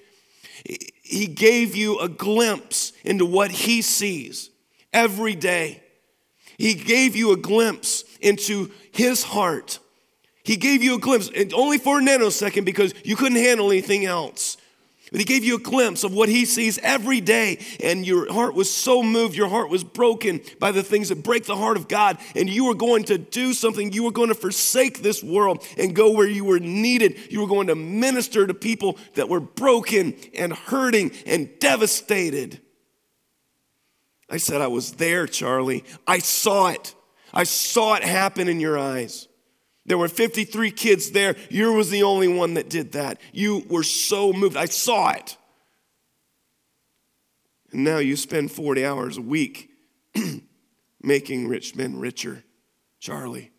He 1.01 1.25
gave 1.25 1.75
you 1.75 1.99
a 1.99 2.07
glimpse 2.07 2.93
into 3.03 3.25
what 3.25 3.49
He 3.49 3.81
sees 3.81 4.51
every 4.93 5.35
day. 5.35 5.81
He 6.57 6.75
gave 6.75 7.15
you 7.15 7.31
a 7.31 7.37
glimpse 7.37 8.03
into 8.21 8.71
His 8.91 9.23
heart. 9.23 9.79
He 10.43 10.57
gave 10.57 10.83
you 10.83 10.95
a 10.95 10.99
glimpse, 10.99 11.29
only 11.53 11.77
for 11.77 11.99
a 11.99 12.01
nanosecond 12.01 12.65
because 12.65 12.93
you 13.03 13.15
couldn't 13.15 13.37
handle 13.37 13.71
anything 13.71 14.05
else. 14.05 14.57
But 15.13 15.19
he 15.19 15.25
gave 15.25 15.43
you 15.43 15.57
a 15.57 15.59
glimpse 15.59 16.03
of 16.03 16.11
what 16.11 16.27
he 16.27 16.43
sees 16.43 16.79
every 16.79 17.21
day, 17.21 17.59
and 17.83 18.03
your 18.03 18.33
heart 18.33 18.55
was 18.55 18.73
so 18.73 19.03
moved, 19.03 19.35
your 19.35 19.47
heart 19.47 19.69
was 19.69 19.83
broken 19.83 20.41
by 20.59 20.71
the 20.71 20.81
things 20.81 21.09
that 21.09 21.23
break 21.23 21.45
the 21.45 21.55
heart 21.55 21.77
of 21.77 21.87
God, 21.87 22.17
and 22.35 22.49
you 22.49 22.65
were 22.65 22.73
going 22.73 23.03
to 23.05 23.19
do 23.19 23.53
something. 23.53 23.93
You 23.93 24.03
were 24.03 24.11
going 24.11 24.29
to 24.29 24.35
forsake 24.35 25.03
this 25.03 25.23
world 25.23 25.63
and 25.77 25.95
go 25.95 26.11
where 26.11 26.27
you 26.27 26.43
were 26.43 26.59
needed. 26.59 27.31
You 27.31 27.41
were 27.41 27.47
going 27.47 27.67
to 27.67 27.75
minister 27.75 28.47
to 28.47 28.55
people 28.55 28.97
that 29.13 29.29
were 29.29 29.39
broken 29.39 30.15
and 30.35 30.51
hurting 30.51 31.11
and 31.27 31.47
devastated. 31.59 32.59
I 34.31 34.37
said, 34.37 34.61
I 34.61 34.67
was 34.67 34.93
there, 34.93 35.27
Charlie. 35.27 35.83
I 36.07 36.17
saw 36.17 36.69
it. 36.69 36.95
I 37.31 37.43
saw 37.43 37.93
it 37.93 38.03
happen 38.03 38.47
in 38.47 38.59
your 38.59 38.79
eyes. 38.79 39.27
There 39.85 39.97
were 39.97 40.07
53 40.07 40.71
kids 40.71 41.11
there. 41.11 41.35
You 41.49 41.73
was 41.73 41.89
the 41.89 42.03
only 42.03 42.27
one 42.27 42.53
that 42.53 42.69
did 42.69 42.93
that. 42.93 43.19
You 43.33 43.65
were 43.69 43.83
so 43.83 44.31
moved. 44.31 44.55
I 44.55 44.65
saw 44.65 45.11
it. 45.11 45.37
And 47.71 47.83
now 47.83 47.97
you 47.97 48.15
spend 48.15 48.51
40 48.51 48.85
hours 48.85 49.17
a 49.17 49.21
week 49.21 49.71
making 51.01 51.47
rich 51.47 51.75
men 51.75 51.99
richer. 51.99 52.43
Charlie. 52.99 53.51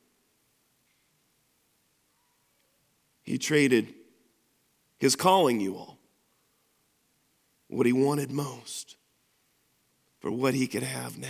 He 3.22 3.36
traded 3.36 3.92
his 4.98 5.16
calling, 5.16 5.60
you 5.60 5.76
all, 5.76 5.98
what 7.68 7.84
he 7.84 7.92
wanted 7.92 8.30
most, 8.30 8.96
for 10.20 10.30
what 10.30 10.54
he 10.54 10.66
could 10.66 10.82
have 10.82 11.18
now. 11.18 11.28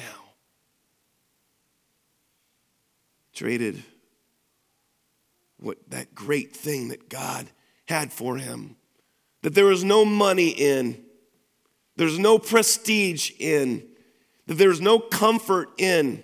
Traded 3.33 3.83
what 5.65 5.79
that 5.89 6.15
great 6.15 6.55
thing 6.55 6.89
that 6.89 7.09
God 7.09 7.49
had 7.87 8.13
for 8.13 8.37
him. 8.37 8.77
That 9.43 9.55
there 9.55 9.67
was 9.67 9.85
no 9.85 10.05
money 10.05 10.49
in, 10.49 11.03
there's 11.97 12.19
no 12.19 12.39
prestige 12.39 13.31
in, 13.39 13.87
that 14.47 14.55
there's 14.55 14.81
no 14.81 14.99
comfort 14.99 15.69
in. 15.79 16.23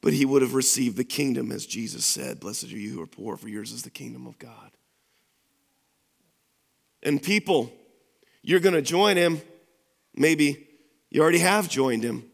But 0.00 0.12
he 0.12 0.26
would 0.26 0.42
have 0.42 0.54
received 0.54 0.98
the 0.98 1.04
kingdom, 1.04 1.50
as 1.50 1.64
Jesus 1.64 2.04
said, 2.04 2.40
Blessed 2.40 2.64
are 2.64 2.78
you 2.78 2.92
who 2.92 3.00
are 3.00 3.06
poor, 3.06 3.36
for 3.36 3.48
yours 3.48 3.72
is 3.72 3.82
the 3.82 3.90
kingdom 3.90 4.26
of 4.26 4.38
God. 4.38 4.70
And 7.02 7.22
people, 7.22 7.72
you're 8.42 8.60
going 8.60 8.74
to 8.74 8.82
join 8.82 9.16
him. 9.16 9.40
Maybe 10.14 10.68
you 11.10 11.22
already 11.22 11.38
have 11.38 11.68
joined 11.68 12.02
him. 12.02 12.30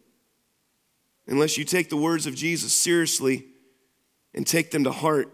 Unless 1.26 1.58
you 1.58 1.64
take 1.64 1.90
the 1.90 1.96
words 1.96 2.26
of 2.26 2.34
Jesus 2.34 2.72
seriously 2.72 3.46
and 4.34 4.46
take 4.46 4.70
them 4.72 4.84
to 4.84 4.90
heart. 4.90 5.32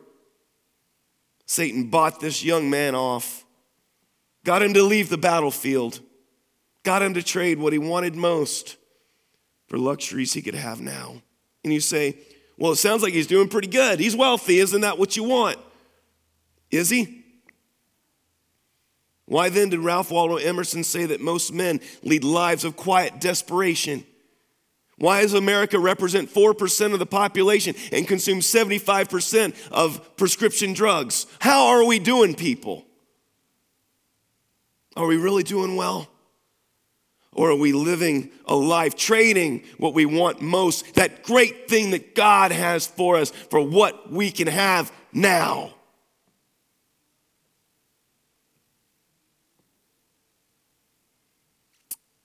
Satan 1.46 1.84
bought 1.84 2.20
this 2.20 2.44
young 2.44 2.68
man 2.68 2.94
off, 2.94 3.44
got 4.44 4.62
him 4.62 4.74
to 4.74 4.82
leave 4.82 5.08
the 5.08 5.16
battlefield, 5.16 6.00
got 6.82 7.02
him 7.02 7.14
to 7.14 7.22
trade 7.22 7.58
what 7.58 7.72
he 7.72 7.78
wanted 7.78 8.16
most 8.16 8.76
for 9.68 9.78
luxuries 9.78 10.32
he 10.32 10.42
could 10.42 10.54
have 10.54 10.80
now. 10.80 11.22
And 11.64 11.72
you 11.72 11.80
say, 11.80 12.18
well, 12.58 12.72
it 12.72 12.76
sounds 12.76 13.02
like 13.02 13.12
he's 13.12 13.26
doing 13.26 13.48
pretty 13.48 13.68
good. 13.68 14.00
He's 14.00 14.16
wealthy. 14.16 14.58
Isn't 14.58 14.80
that 14.80 14.98
what 14.98 15.16
you 15.16 15.24
want? 15.24 15.58
Is 16.70 16.90
he? 16.90 17.24
Why 19.26 19.48
then 19.48 19.70
did 19.70 19.80
Ralph 19.80 20.10
Waldo 20.10 20.36
Emerson 20.36 20.84
say 20.84 21.06
that 21.06 21.20
most 21.20 21.52
men 21.52 21.80
lead 22.02 22.24
lives 22.24 22.64
of 22.64 22.76
quiet 22.76 23.20
desperation? 23.20 24.04
Why 24.98 25.22
does 25.22 25.34
America 25.34 25.78
represent 25.78 26.32
4% 26.32 26.92
of 26.94 26.98
the 26.98 27.06
population 27.06 27.74
and 27.92 28.08
consume 28.08 28.40
75% 28.40 29.54
of 29.70 30.16
prescription 30.16 30.72
drugs? 30.72 31.26
How 31.38 31.66
are 31.66 31.84
we 31.84 31.98
doing, 31.98 32.34
people? 32.34 32.86
Are 34.96 35.06
we 35.06 35.18
really 35.18 35.42
doing 35.42 35.76
well? 35.76 36.08
Or 37.32 37.50
are 37.50 37.56
we 37.56 37.74
living 37.74 38.30
a 38.46 38.56
life 38.56 38.96
trading 38.96 39.64
what 39.76 39.92
we 39.92 40.06
want 40.06 40.40
most, 40.40 40.94
that 40.94 41.22
great 41.22 41.68
thing 41.68 41.90
that 41.90 42.14
God 42.14 42.50
has 42.50 42.86
for 42.86 43.16
us, 43.16 43.30
for 43.30 43.60
what 43.60 44.10
we 44.10 44.30
can 44.30 44.46
have 44.46 44.90
now? 45.12 45.74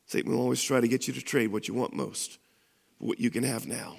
Satan 0.05 0.31
will 0.31 0.39
always 0.39 0.63
try 0.63 0.79
to 0.79 0.87
get 0.87 1.09
you 1.09 1.13
to 1.13 1.21
trade 1.21 1.51
what 1.51 1.67
you 1.67 1.73
want 1.73 1.93
most 1.93 2.37
what 3.01 3.19
you 3.19 3.29
can 3.29 3.43
have 3.43 3.67
now. 3.67 3.97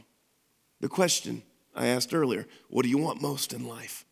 The 0.80 0.88
question 0.88 1.42
I 1.74 1.86
asked 1.86 2.14
earlier 2.14 2.46
what 2.68 2.82
do 2.84 2.88
you 2.88 2.98
want 2.98 3.22
most 3.22 3.52
in 3.52 3.66
life? 3.66 4.04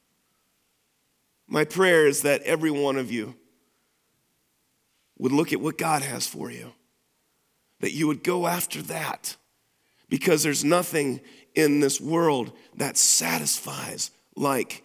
My 1.47 1.65
prayer 1.65 2.07
is 2.07 2.23
that 2.23 2.43
every 2.43 2.71
one 2.71 2.97
of 2.97 3.11
you 3.11 3.35
would 5.19 5.33
look 5.33 5.53
at 5.53 5.61
what 5.61 5.77
God 5.77 6.03
has 6.03 6.27
for 6.27 6.51
you, 6.51 6.73
that 7.81 7.93
you 7.93 8.07
would 8.07 8.23
go 8.23 8.47
after 8.47 8.81
that, 8.83 9.37
because 10.09 10.43
there's 10.43 10.65
nothing 10.65 11.21
in 11.55 11.81
this 11.81 12.01
world 12.01 12.53
that 12.77 12.97
satisfies 12.97 14.11
like 14.37 14.83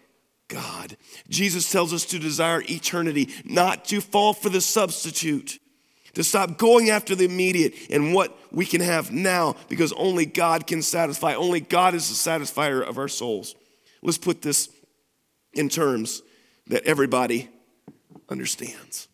God. 0.48 0.98
Jesus 1.30 1.72
tells 1.72 1.94
us 1.94 2.06
to 2.06 2.20
desire 2.20 2.62
eternity, 2.64 3.30
not 3.46 3.86
to 3.86 4.02
fall 4.02 4.34
for 4.34 4.50
the 4.50 4.62
substitute 4.62 5.60
to 6.16 6.24
stop 6.24 6.58
going 6.58 6.90
after 6.90 7.14
the 7.14 7.26
immediate 7.26 7.74
and 7.90 8.14
what 8.14 8.36
we 8.52 8.66
can 8.66 8.82
have 8.82 9.12
now 9.12 9.56
because 9.70 9.94
only 9.94 10.26
God 10.26 10.66
can 10.66 10.82
satisfy. 10.82 11.36
Only 11.36 11.60
God 11.60 11.94
is 11.94 12.10
the 12.10 12.30
satisfier 12.30 12.82
of 12.82 12.98
our 12.98 13.08
souls. 13.08 13.56
Let's 14.02 14.18
put 14.18 14.42
this 14.42 14.70
in 15.54 15.70
terms 15.70 16.22
that 16.68 16.84
everybody 16.86 17.50
understands. 18.30 19.08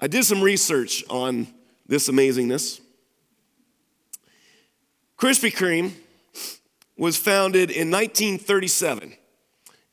I 0.00 0.08
did 0.08 0.24
some 0.24 0.42
research 0.42 1.04
on 1.08 1.46
this 1.86 2.08
amazingness. 2.08 2.80
Krispy 5.18 5.54
Kreme 5.54 5.92
was 6.98 7.16
founded 7.16 7.70
in 7.70 7.90
1937 7.90 9.14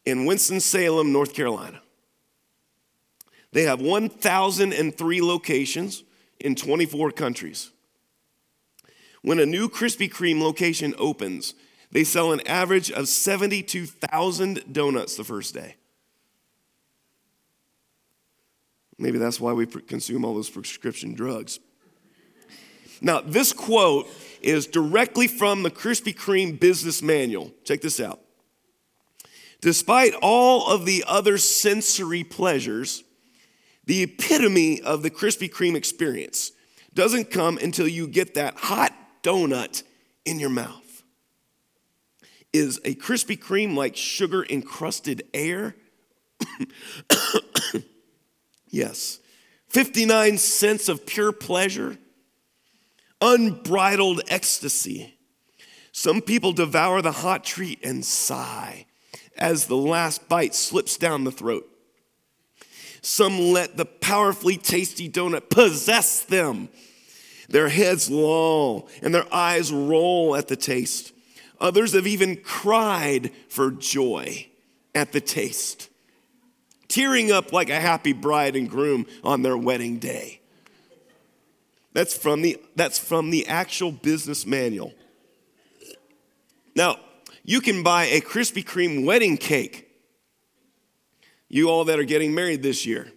in 0.06 0.26
Winston-Salem, 0.26 1.14
North 1.14 1.34
Carolina. 1.34 1.83
They 3.54 3.64
have 3.64 3.80
1,003 3.80 5.22
locations 5.22 6.04
in 6.40 6.56
24 6.56 7.12
countries. 7.12 7.72
When 9.22 9.40
a 9.40 9.46
new 9.46 9.70
Krispy 9.70 10.12
Kreme 10.12 10.42
location 10.42 10.94
opens, 10.98 11.54
they 11.92 12.04
sell 12.04 12.34
an 12.34 12.46
average 12.48 12.92
of 12.92 13.08
72,000 13.08 14.74
donuts 14.74 15.16
the 15.16 15.24
first 15.24 15.54
day. 15.54 15.76
Maybe 18.98 19.20
that's 19.20 19.40
why 19.40 19.54
we 19.54 19.66
consume 19.66 20.26
all 20.26 20.34
those 20.34 20.50
prescription 20.50 21.14
drugs. 21.14 21.60
Now, 23.02 23.22
this 23.22 23.54
quote 23.54 24.08
is 24.42 24.66
directly 24.66 25.28
from 25.28 25.62
the 25.62 25.72
Krispy 25.72 26.16
Kreme 26.16 26.60
business 26.60 27.02
manual. 27.02 27.52
Check 27.66 27.82
this 27.82 28.00
out. 28.00 28.20
Despite 29.62 30.14
all 30.22 30.68
of 30.70 30.86
the 30.86 31.04
other 31.08 31.38
sensory 31.38 32.24
pleasures, 32.24 33.04
the 33.86 34.04
epitome 34.04 34.82
of 34.82 35.04
the 35.04 35.10
Krispy 35.10 35.52
Kreme 35.52 35.76
experience 35.76 36.52
doesn't 36.94 37.32
come 37.32 37.58
until 37.58 37.88
you 37.88 38.08
get 38.08 38.36
that 38.36 38.56
hot 38.56 38.94
donut 39.24 39.84
in 40.26 40.40
your 40.40 40.50
mouth. 40.50 41.04
Is 42.52 42.80
a 42.86 42.96
Krispy 42.96 43.38
Kreme 43.38 43.76
like 43.76 43.96
sugar 43.96 44.46
encrusted 44.50 45.24
air? 45.34 45.76
yes. 48.68 49.20
59 49.70 50.38
cents 50.38 50.88
of 50.88 51.06
pure 51.08 51.32
pleasure, 51.32 51.98
unbridled 53.20 54.22
ecstasy. 54.28 55.18
Some 55.92 56.22
people 56.22 56.54
devour 56.54 57.02
the 57.02 57.12
hot 57.12 57.44
treat 57.44 57.84
and 57.84 58.06
sigh 58.06 58.86
as 59.36 59.66
the 59.66 59.78
last 59.78 60.30
bite 60.30 60.54
slips 60.54 60.98
down 60.98 61.24
the 61.24 61.32
throat. 61.32 61.68
Some 63.04 63.52
let 63.52 63.76
the 63.76 63.86
powerfully 63.86 64.58
tasty 64.58 65.10
donut 65.10 65.50
possess 65.50 66.24
them. 66.24 66.70
Their 67.50 67.68
heads 67.68 68.10
loll 68.10 68.88
and 69.02 69.14
their 69.14 69.32
eyes 69.32 69.72
roll 69.72 70.38
at 70.38 70.48
the 70.48 70.56
taste. 70.56 71.12
Others 71.60 71.94
have 71.94 72.08
even 72.08 72.38
cried 72.38 73.32
for 73.50 73.72
joy 73.72 74.48
at 74.96 75.12
the 75.12 75.20
taste, 75.20 75.90
tearing 76.88 77.32
up 77.32 77.52
like 77.52 77.70
a 77.70 77.80
happy 77.80 78.14
bride 78.14 78.56
and 78.56 78.70
groom 78.70 79.06
on 79.24 79.42
their 79.42 79.58
wedding 79.58 80.00
day. 80.00 80.40
That's 81.92 82.18
from 82.18 82.42
the, 82.42 82.60
that's 82.76 82.98
from 82.98 83.32
the 83.32 83.48
actual 83.48 83.92
business 83.92 84.46
manual. 84.46 84.94
Now, 86.76 87.00
you 87.44 87.60
can 87.60 87.84
buy 87.84 88.06
a 88.06 88.22
Krispy 88.22 88.64
Kreme 88.64 89.06
wedding 89.06 89.38
cake 89.38 89.83
you 91.54 91.70
all 91.70 91.86
that 91.86 92.00
are 92.00 92.04
getting 92.04 92.34
married 92.34 92.64
this 92.64 92.86
year, 92.86 93.12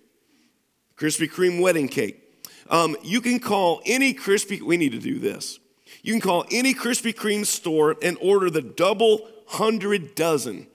Krispy 0.96 1.29
Kreme 1.29 1.61
wedding 1.61 1.88
cake. 1.88 2.22
Um, 2.68 2.96
you 3.03 3.20
can 3.20 3.38
call 3.38 3.81
any 3.87 4.12
Krispy, 4.12 4.61
we 4.61 4.77
need 4.77 4.92
to 4.92 4.99
do 4.99 5.18
this. 5.18 5.59
You 6.03 6.12
can 6.12 6.20
call 6.20 6.44
any 6.51 6.75
Krispy 6.75 7.14
Kreme 7.14 7.46
store 7.46 7.96
and 8.03 8.18
order 8.20 8.51
the 8.51 8.61
double 8.61 9.27
hundred 9.46 10.14
dozen. 10.14 10.66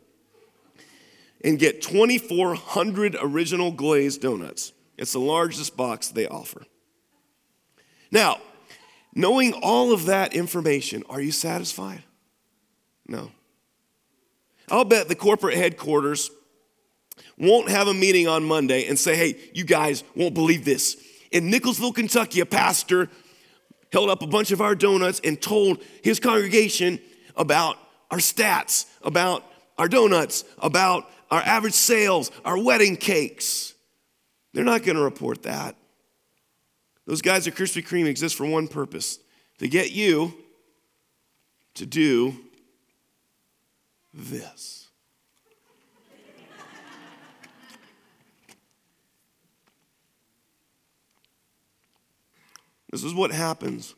and 1.44 1.58
get 1.58 1.82
2,400 1.82 3.18
original 3.20 3.72
glazed 3.72 4.22
donuts. 4.22 4.74
It's 4.98 5.14
the 5.14 5.20
largest 5.20 5.76
box 5.76 6.10
they 6.10 6.28
offer. 6.28 6.64
Now, 8.12 8.40
knowing 9.16 9.54
all 9.54 9.92
of 9.92 10.06
that 10.06 10.34
information, 10.34 11.04
are 11.10 11.20
you 11.20 11.32
satisfied? 11.32 12.04
No. 13.08 13.32
I'll 14.70 14.86
bet 14.86 15.08
the 15.08 15.16
corporate 15.16 15.58
headquarters 15.58 16.30
won't 17.38 17.70
have 17.70 17.88
a 17.88 17.94
meeting 17.94 18.28
on 18.28 18.44
Monday 18.44 18.88
and 18.88 18.98
say, 18.98 19.16
hey, 19.16 19.38
you 19.54 19.64
guys 19.64 20.04
won't 20.16 20.34
believe 20.34 20.66
this. 20.66 20.98
In 21.32 21.50
Nicholasville, 21.50 21.94
Kentucky, 21.94 22.40
a 22.40 22.46
pastor 22.46 23.10
held 23.92 24.10
up 24.10 24.22
a 24.22 24.28
bunch 24.28 24.52
of 24.52 24.62
our 24.62 24.76
donuts 24.76 25.20
and 25.24 25.42
told 25.42 25.84
his 26.04 26.20
congregation 26.20 27.00
about 27.36 27.78
our 28.10 28.20
stats, 28.20 28.86
about 29.02 29.44
our 29.78 29.88
donuts, 29.88 30.44
about 30.60 31.10
our 31.30 31.42
average 31.42 31.74
sales, 31.74 32.32
our 32.46 32.62
wedding 32.62 32.96
cakes. 32.96 33.74
They're 34.54 34.64
not 34.64 34.84
going 34.84 34.98
to 34.98 35.04
report 35.04 35.44
that. 35.44 35.76
Those 37.08 37.22
guys 37.22 37.48
at 37.48 37.56
Krispy 37.56 37.86
Kreme 37.86 38.06
exist 38.06 38.36
for 38.36 38.46
one 38.46 38.68
purpose 38.68 39.20
to 39.60 39.68
get 39.68 39.92
you 39.92 40.34
to 41.76 41.86
do 41.86 42.36
this. 44.14 44.81
This 52.92 53.04
is 53.06 53.14
what 53.14 53.32
happens 53.32 53.96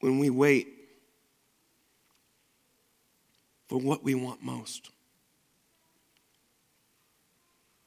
when 0.00 0.18
we 0.18 0.30
wait 0.30 0.68
for 3.68 3.78
what 3.78 4.02
we 4.02 4.14
want 4.14 4.42
most. 4.42 4.90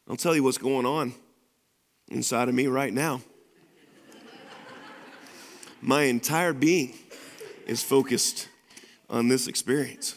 I'll 0.07 0.15
tell 0.15 0.35
you 0.35 0.43
what's 0.43 0.57
going 0.57 0.85
on 0.85 1.13
inside 2.09 2.47
of 2.49 2.55
me 2.55 2.67
right 2.67 2.93
now. 2.93 3.21
My 5.81 6.03
entire 6.03 6.53
being 6.53 6.93
is 7.65 7.81
focused 7.81 8.49
on 9.09 9.29
this 9.29 9.47
experience. 9.47 10.15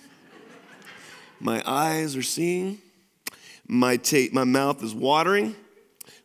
My 1.40 1.62
eyes 1.64 2.16
are 2.16 2.22
seeing, 2.22 2.78
my, 3.66 3.96
ta- 3.96 4.28
my 4.32 4.44
mouth 4.44 4.82
is 4.82 4.94
watering, 4.94 5.54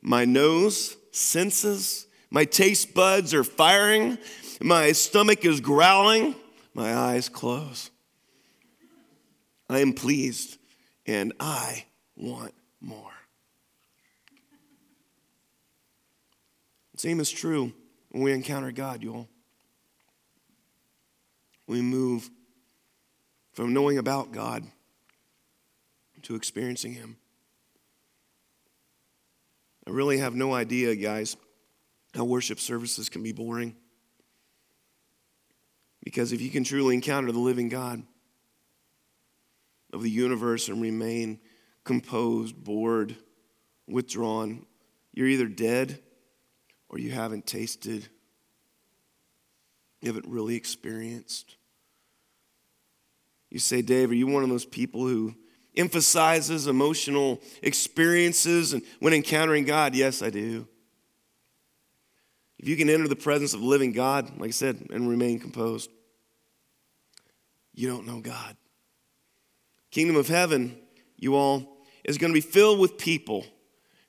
my 0.02 0.26
nose 0.26 0.98
senses, 1.12 2.07
my 2.30 2.46
taste 2.46 2.94
buds 2.94 3.34
are 3.34 3.44
firing, 3.44 4.18
my 4.62 4.92
stomach 4.92 5.46
is 5.46 5.62
growling, 5.62 6.36
my 6.74 6.96
eyes 6.96 7.30
close. 7.30 7.90
I 9.70 9.80
am 9.80 9.94
pleased 9.94 10.58
and 11.06 11.34
I 11.40 11.86
want 12.16 12.54
more. 12.82 13.12
Same 16.98 17.20
is 17.20 17.30
true 17.30 17.74
when 18.10 18.24
we 18.24 18.34
encounter 18.34 18.72
God, 18.72 19.04
y'all. 19.04 19.28
We 21.68 21.82
move 21.82 22.30
from 23.54 23.74
knowing 23.74 23.98
about 23.98 24.32
God 24.32 24.64
to 26.24 26.36
experiencing 26.36 26.94
Him. 26.94 27.18
I 29.86 29.92
really 29.92 30.18
have 30.18 30.36
no 30.36 30.54
idea, 30.54 30.96
guys, 30.96 31.38
how 32.18 32.26
worship 32.26 32.60
services 32.60 33.10
can 33.10 33.22
be 33.22 33.32
boring. 33.32 33.76
Because 36.04 36.32
if 36.32 36.42
you 36.42 36.50
can 36.50 36.64
truly 36.64 36.96
encounter 36.96 37.32
the 37.32 37.40
living 37.40 37.70
God 37.70 38.02
of 39.94 40.02
the 40.02 40.10
universe 40.10 40.68
and 40.68 40.82
remain 40.82 41.40
composed, 41.84 42.56
bored, 42.56 43.16
withdrawn, 43.88 44.66
you're 45.14 45.28
either 45.28 45.48
dead 45.48 46.00
or 46.90 46.98
you 46.98 47.12
haven't 47.12 47.46
tasted, 47.46 48.08
you 50.02 50.08
haven't 50.08 50.28
really 50.28 50.56
experienced. 50.56 51.56
You 53.52 53.60
say, 53.60 53.82
Dave, 53.82 54.10
are 54.10 54.16
you 54.16 54.28
one 54.28 54.44
of 54.44 54.50
those 54.50 54.66
people 54.66 55.02
who 55.02 55.36
emphasizes 55.76 56.66
emotional 56.66 57.42
experiences 57.62 58.74
and 58.74 58.82
when 59.00 59.14
encountering 59.14 59.66
God? 59.66 59.94
Yes, 59.94 60.24
I 60.24 60.32
do. 60.32 60.68
If 62.60 62.68
you 62.68 62.76
can 62.76 62.90
enter 62.90 63.08
the 63.08 63.16
presence 63.16 63.54
of 63.54 63.62
living 63.62 63.92
God, 63.92 64.40
like 64.40 64.50
I 64.50 64.52
said, 64.52 64.88
and 64.92 65.08
remain 65.08 65.40
composed, 65.40 65.90
you 67.74 67.88
don't 67.88 68.08
know 68.08 68.20
God. 68.20 68.58
Kingdom 69.92 70.16
of 70.16 70.28
heaven, 70.28 70.78
you 71.16 71.36
all, 71.36 71.78
is 72.04 72.18
going 72.18 72.32
to 72.32 72.38
be 72.38 72.42
filled 72.42 72.80
with 72.80 72.98
people 72.98 73.46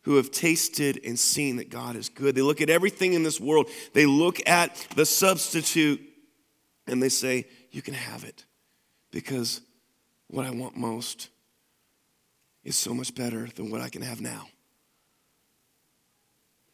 who 0.02 0.16
have 0.16 0.30
tasted 0.30 1.00
and 1.04 1.18
seen 1.18 1.56
that 1.56 1.68
God 1.68 1.94
is 1.94 2.08
good. 2.08 2.34
They 2.34 2.40
look 2.40 2.62
at 2.62 2.70
everything 2.70 3.12
in 3.12 3.22
this 3.22 3.38
world, 3.38 3.68
they 3.92 4.06
look 4.06 4.40
at 4.48 4.74
the 4.96 5.04
substitute, 5.04 6.00
and 6.86 7.02
they 7.02 7.10
say, 7.10 7.46
You 7.70 7.82
can 7.82 7.94
have 7.94 8.24
it 8.24 8.46
because 9.10 9.60
what 10.28 10.46
I 10.46 10.50
want 10.50 10.76
most 10.76 11.28
is 12.64 12.76
so 12.76 12.94
much 12.94 13.14
better 13.14 13.48
than 13.54 13.70
what 13.70 13.80
I 13.80 13.88
can 13.88 14.02
have 14.02 14.20
now. 14.20 14.48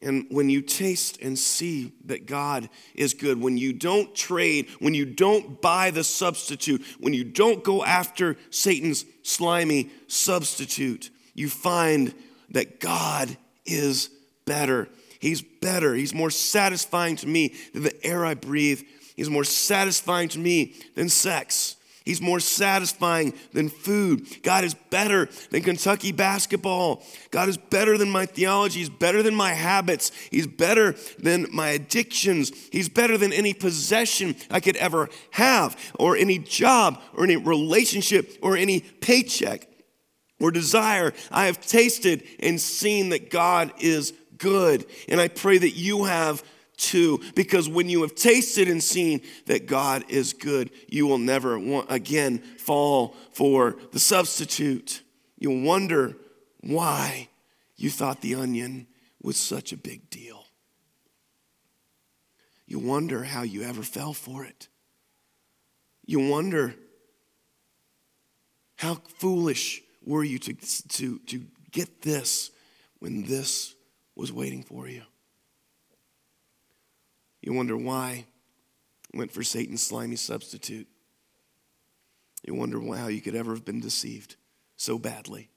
And 0.05 0.27
when 0.29 0.51
you 0.51 0.61
taste 0.61 1.19
and 1.23 1.39
see 1.39 1.93
that 2.05 2.27
God 2.27 2.69
is 2.95 3.15
good, 3.15 3.41
when 3.41 3.57
you 3.57 3.73
don't 3.73 4.15
trade, 4.15 4.69
when 4.79 4.93
you 4.93 5.07
don't 5.07 5.63
buy 5.63 5.91
the 5.91 6.05
substitute, 6.05 6.85
when 7.01 7.15
you 7.15 7.25
don't 7.25 7.65
go 7.65 7.83
after 7.83 8.37
Satan's 8.51 9.07
slimy 9.23 9.91
substitute, 10.07 11.09
you 11.33 11.49
find 11.49 12.15
that 12.51 12.81
God 12.81 13.35
is 13.65 14.11
better. 14.45 14.91
He's 15.21 15.41
better. 15.41 15.95
He's 15.95 16.13
more 16.13 16.31
satisfying 16.31 17.17
to 17.17 17.27
me 17.27 17.55
than 17.73 17.85
the 17.85 18.07
air 18.07 18.27
I 18.27 18.35
breathe. 18.35 18.83
He's 19.17 19.31
more 19.31 19.45
satisfying 19.45 20.29
to 20.31 20.39
me 20.39 20.75
than 20.95 21.09
sex. 21.09 21.77
He's 22.05 22.21
more 22.21 22.41
satisfying 22.41 23.33
than 23.53 23.71
food. 23.71 24.43
God 24.43 24.65
is 24.65 24.75
better 24.75 25.29
than 25.51 25.63
Kentucky 25.63 26.13
basketball. 26.13 27.03
God 27.31 27.49
is 27.49 27.57
better 27.57 27.97
than 27.97 28.11
my 28.11 28.27
theology. 28.27 28.81
He's 28.81 28.91
better 28.91 29.23
than 29.23 29.35
my 29.35 29.55
habits. 29.55 30.13
He's 30.31 30.47
better 30.47 30.95
than 31.19 31.47
my 31.51 31.69
addictions. 31.71 32.53
He's 32.71 32.91
better 32.91 33.17
than 33.17 33.33
any 33.33 33.55
possession 33.55 34.37
I 34.51 34.61
could 34.61 34.77
ever 34.77 35.09
have, 35.31 35.79
or 35.99 36.17
any 36.17 36.39
job, 36.39 37.01
or 37.15 37.25
any 37.25 37.37
relationship, 37.37 38.37
or 38.43 38.57
any 38.57 38.81
paycheck 38.81 39.67
or 40.41 40.51
desire. 40.51 41.15
I 41.31 41.47
have 41.47 41.61
tasted 41.67 42.23
and 42.39 42.61
seen 42.61 43.11
that 43.11 43.31
God 43.31 43.73
is 43.81 44.13
good. 44.37 44.85
And 45.09 45.21
I 45.21 45.29
pray 45.29 45.57
that 45.57 45.71
you 45.71 46.05
have 46.05 46.43
too, 46.77 47.21
because 47.35 47.69
when 47.69 47.89
you 47.89 48.03
have 48.03 48.15
tasted 48.15 48.69
and 48.69 48.83
seen 48.83 49.21
that 49.47 49.67
God 49.67 50.05
is 50.09 50.33
good, 50.33 50.71
you 50.89 51.07
will 51.07 51.19
never 51.19 51.59
want, 51.59 51.91
again 51.91 52.39
fall 52.39 53.17
for 53.33 53.77
the 53.93 54.01
substitute. 54.01 55.03
You'll 55.39 55.63
wonder 55.63 56.17
why 56.61 57.29
you 57.77 57.91
thought 57.91 58.21
the 58.21 58.35
onion 58.35 58.87
was 59.23 59.37
such 59.37 59.73
a 59.73 59.77
big 59.77 60.11
deal. 60.11 60.45
You 62.67 62.79
wonder 62.79 63.25
how 63.25 63.43
you 63.43 63.63
ever 63.63 63.83
fell 63.83 64.13
for 64.13 64.45
it. 64.45 64.69
You 66.07 66.29
wonder 66.29 66.75
how 68.77 68.97
foolish 69.19 69.83
were 70.03 70.25
you 70.25 70.39
to, 70.39 70.55
to, 70.89 71.19
to 71.19 71.45
get 71.71 72.03
this 72.03 72.51
when 72.99 73.25
this 73.25 73.75
was 74.15 74.33
waiting 74.33 74.63
for 74.63 74.89
you? 74.89 75.03
You 77.45 77.53
wonder 77.53 77.77
why 77.77 78.25
went 79.13 79.31
for 79.31 79.43
Satan's 79.43 79.83
slimy 79.83 80.17
substitute. 80.17 80.89
You 82.43 82.55
wonder 82.55 82.81
how 82.97 83.09
you 83.09 83.21
could 83.21 83.35
ever 83.35 83.53
have 83.53 83.67
been 83.67 83.81
deceived 83.81 84.37
so 84.77 84.99
badly. 84.99 85.51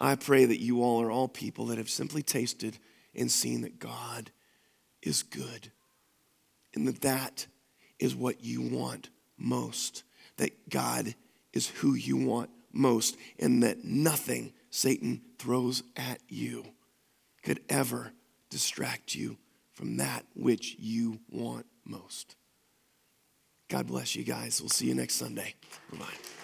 I 0.00 0.16
pray 0.16 0.44
that 0.44 0.60
you 0.60 0.82
all 0.82 1.00
are 1.00 1.10
all 1.12 1.28
people 1.28 1.66
that 1.66 1.78
have 1.78 1.88
simply 1.88 2.24
tasted 2.24 2.78
and 3.14 3.30
seen 3.30 3.60
that 3.60 3.78
God 3.78 4.32
is 5.02 5.22
good 5.22 5.70
and 6.74 6.88
that 6.88 7.02
that 7.02 7.46
is 8.00 8.12
what 8.12 8.42
you 8.42 8.62
want 8.62 9.08
most, 9.38 10.02
that 10.38 10.68
God 10.68 11.14
is 11.52 11.68
who 11.68 11.94
you 11.94 12.16
want 12.16 12.50
most, 12.72 13.16
and 13.38 13.62
that 13.62 13.84
nothing 13.84 14.52
Satan 14.70 15.20
throws 15.38 15.84
at 15.96 16.18
you 16.28 16.64
could 17.44 17.60
ever 17.68 18.10
distract 18.50 19.14
you 19.14 19.36
from 19.80 19.96
that 19.96 20.26
which 20.34 20.76
you 20.78 21.20
want 21.30 21.64
most. 21.86 22.36
God 23.70 23.86
bless 23.86 24.14
you 24.14 24.24
guys. 24.24 24.60
We'll 24.60 24.68
see 24.68 24.88
you 24.88 24.94
next 24.94 25.14
Sunday. 25.14 25.54
Bye 25.90 26.00
bye. 26.00 26.39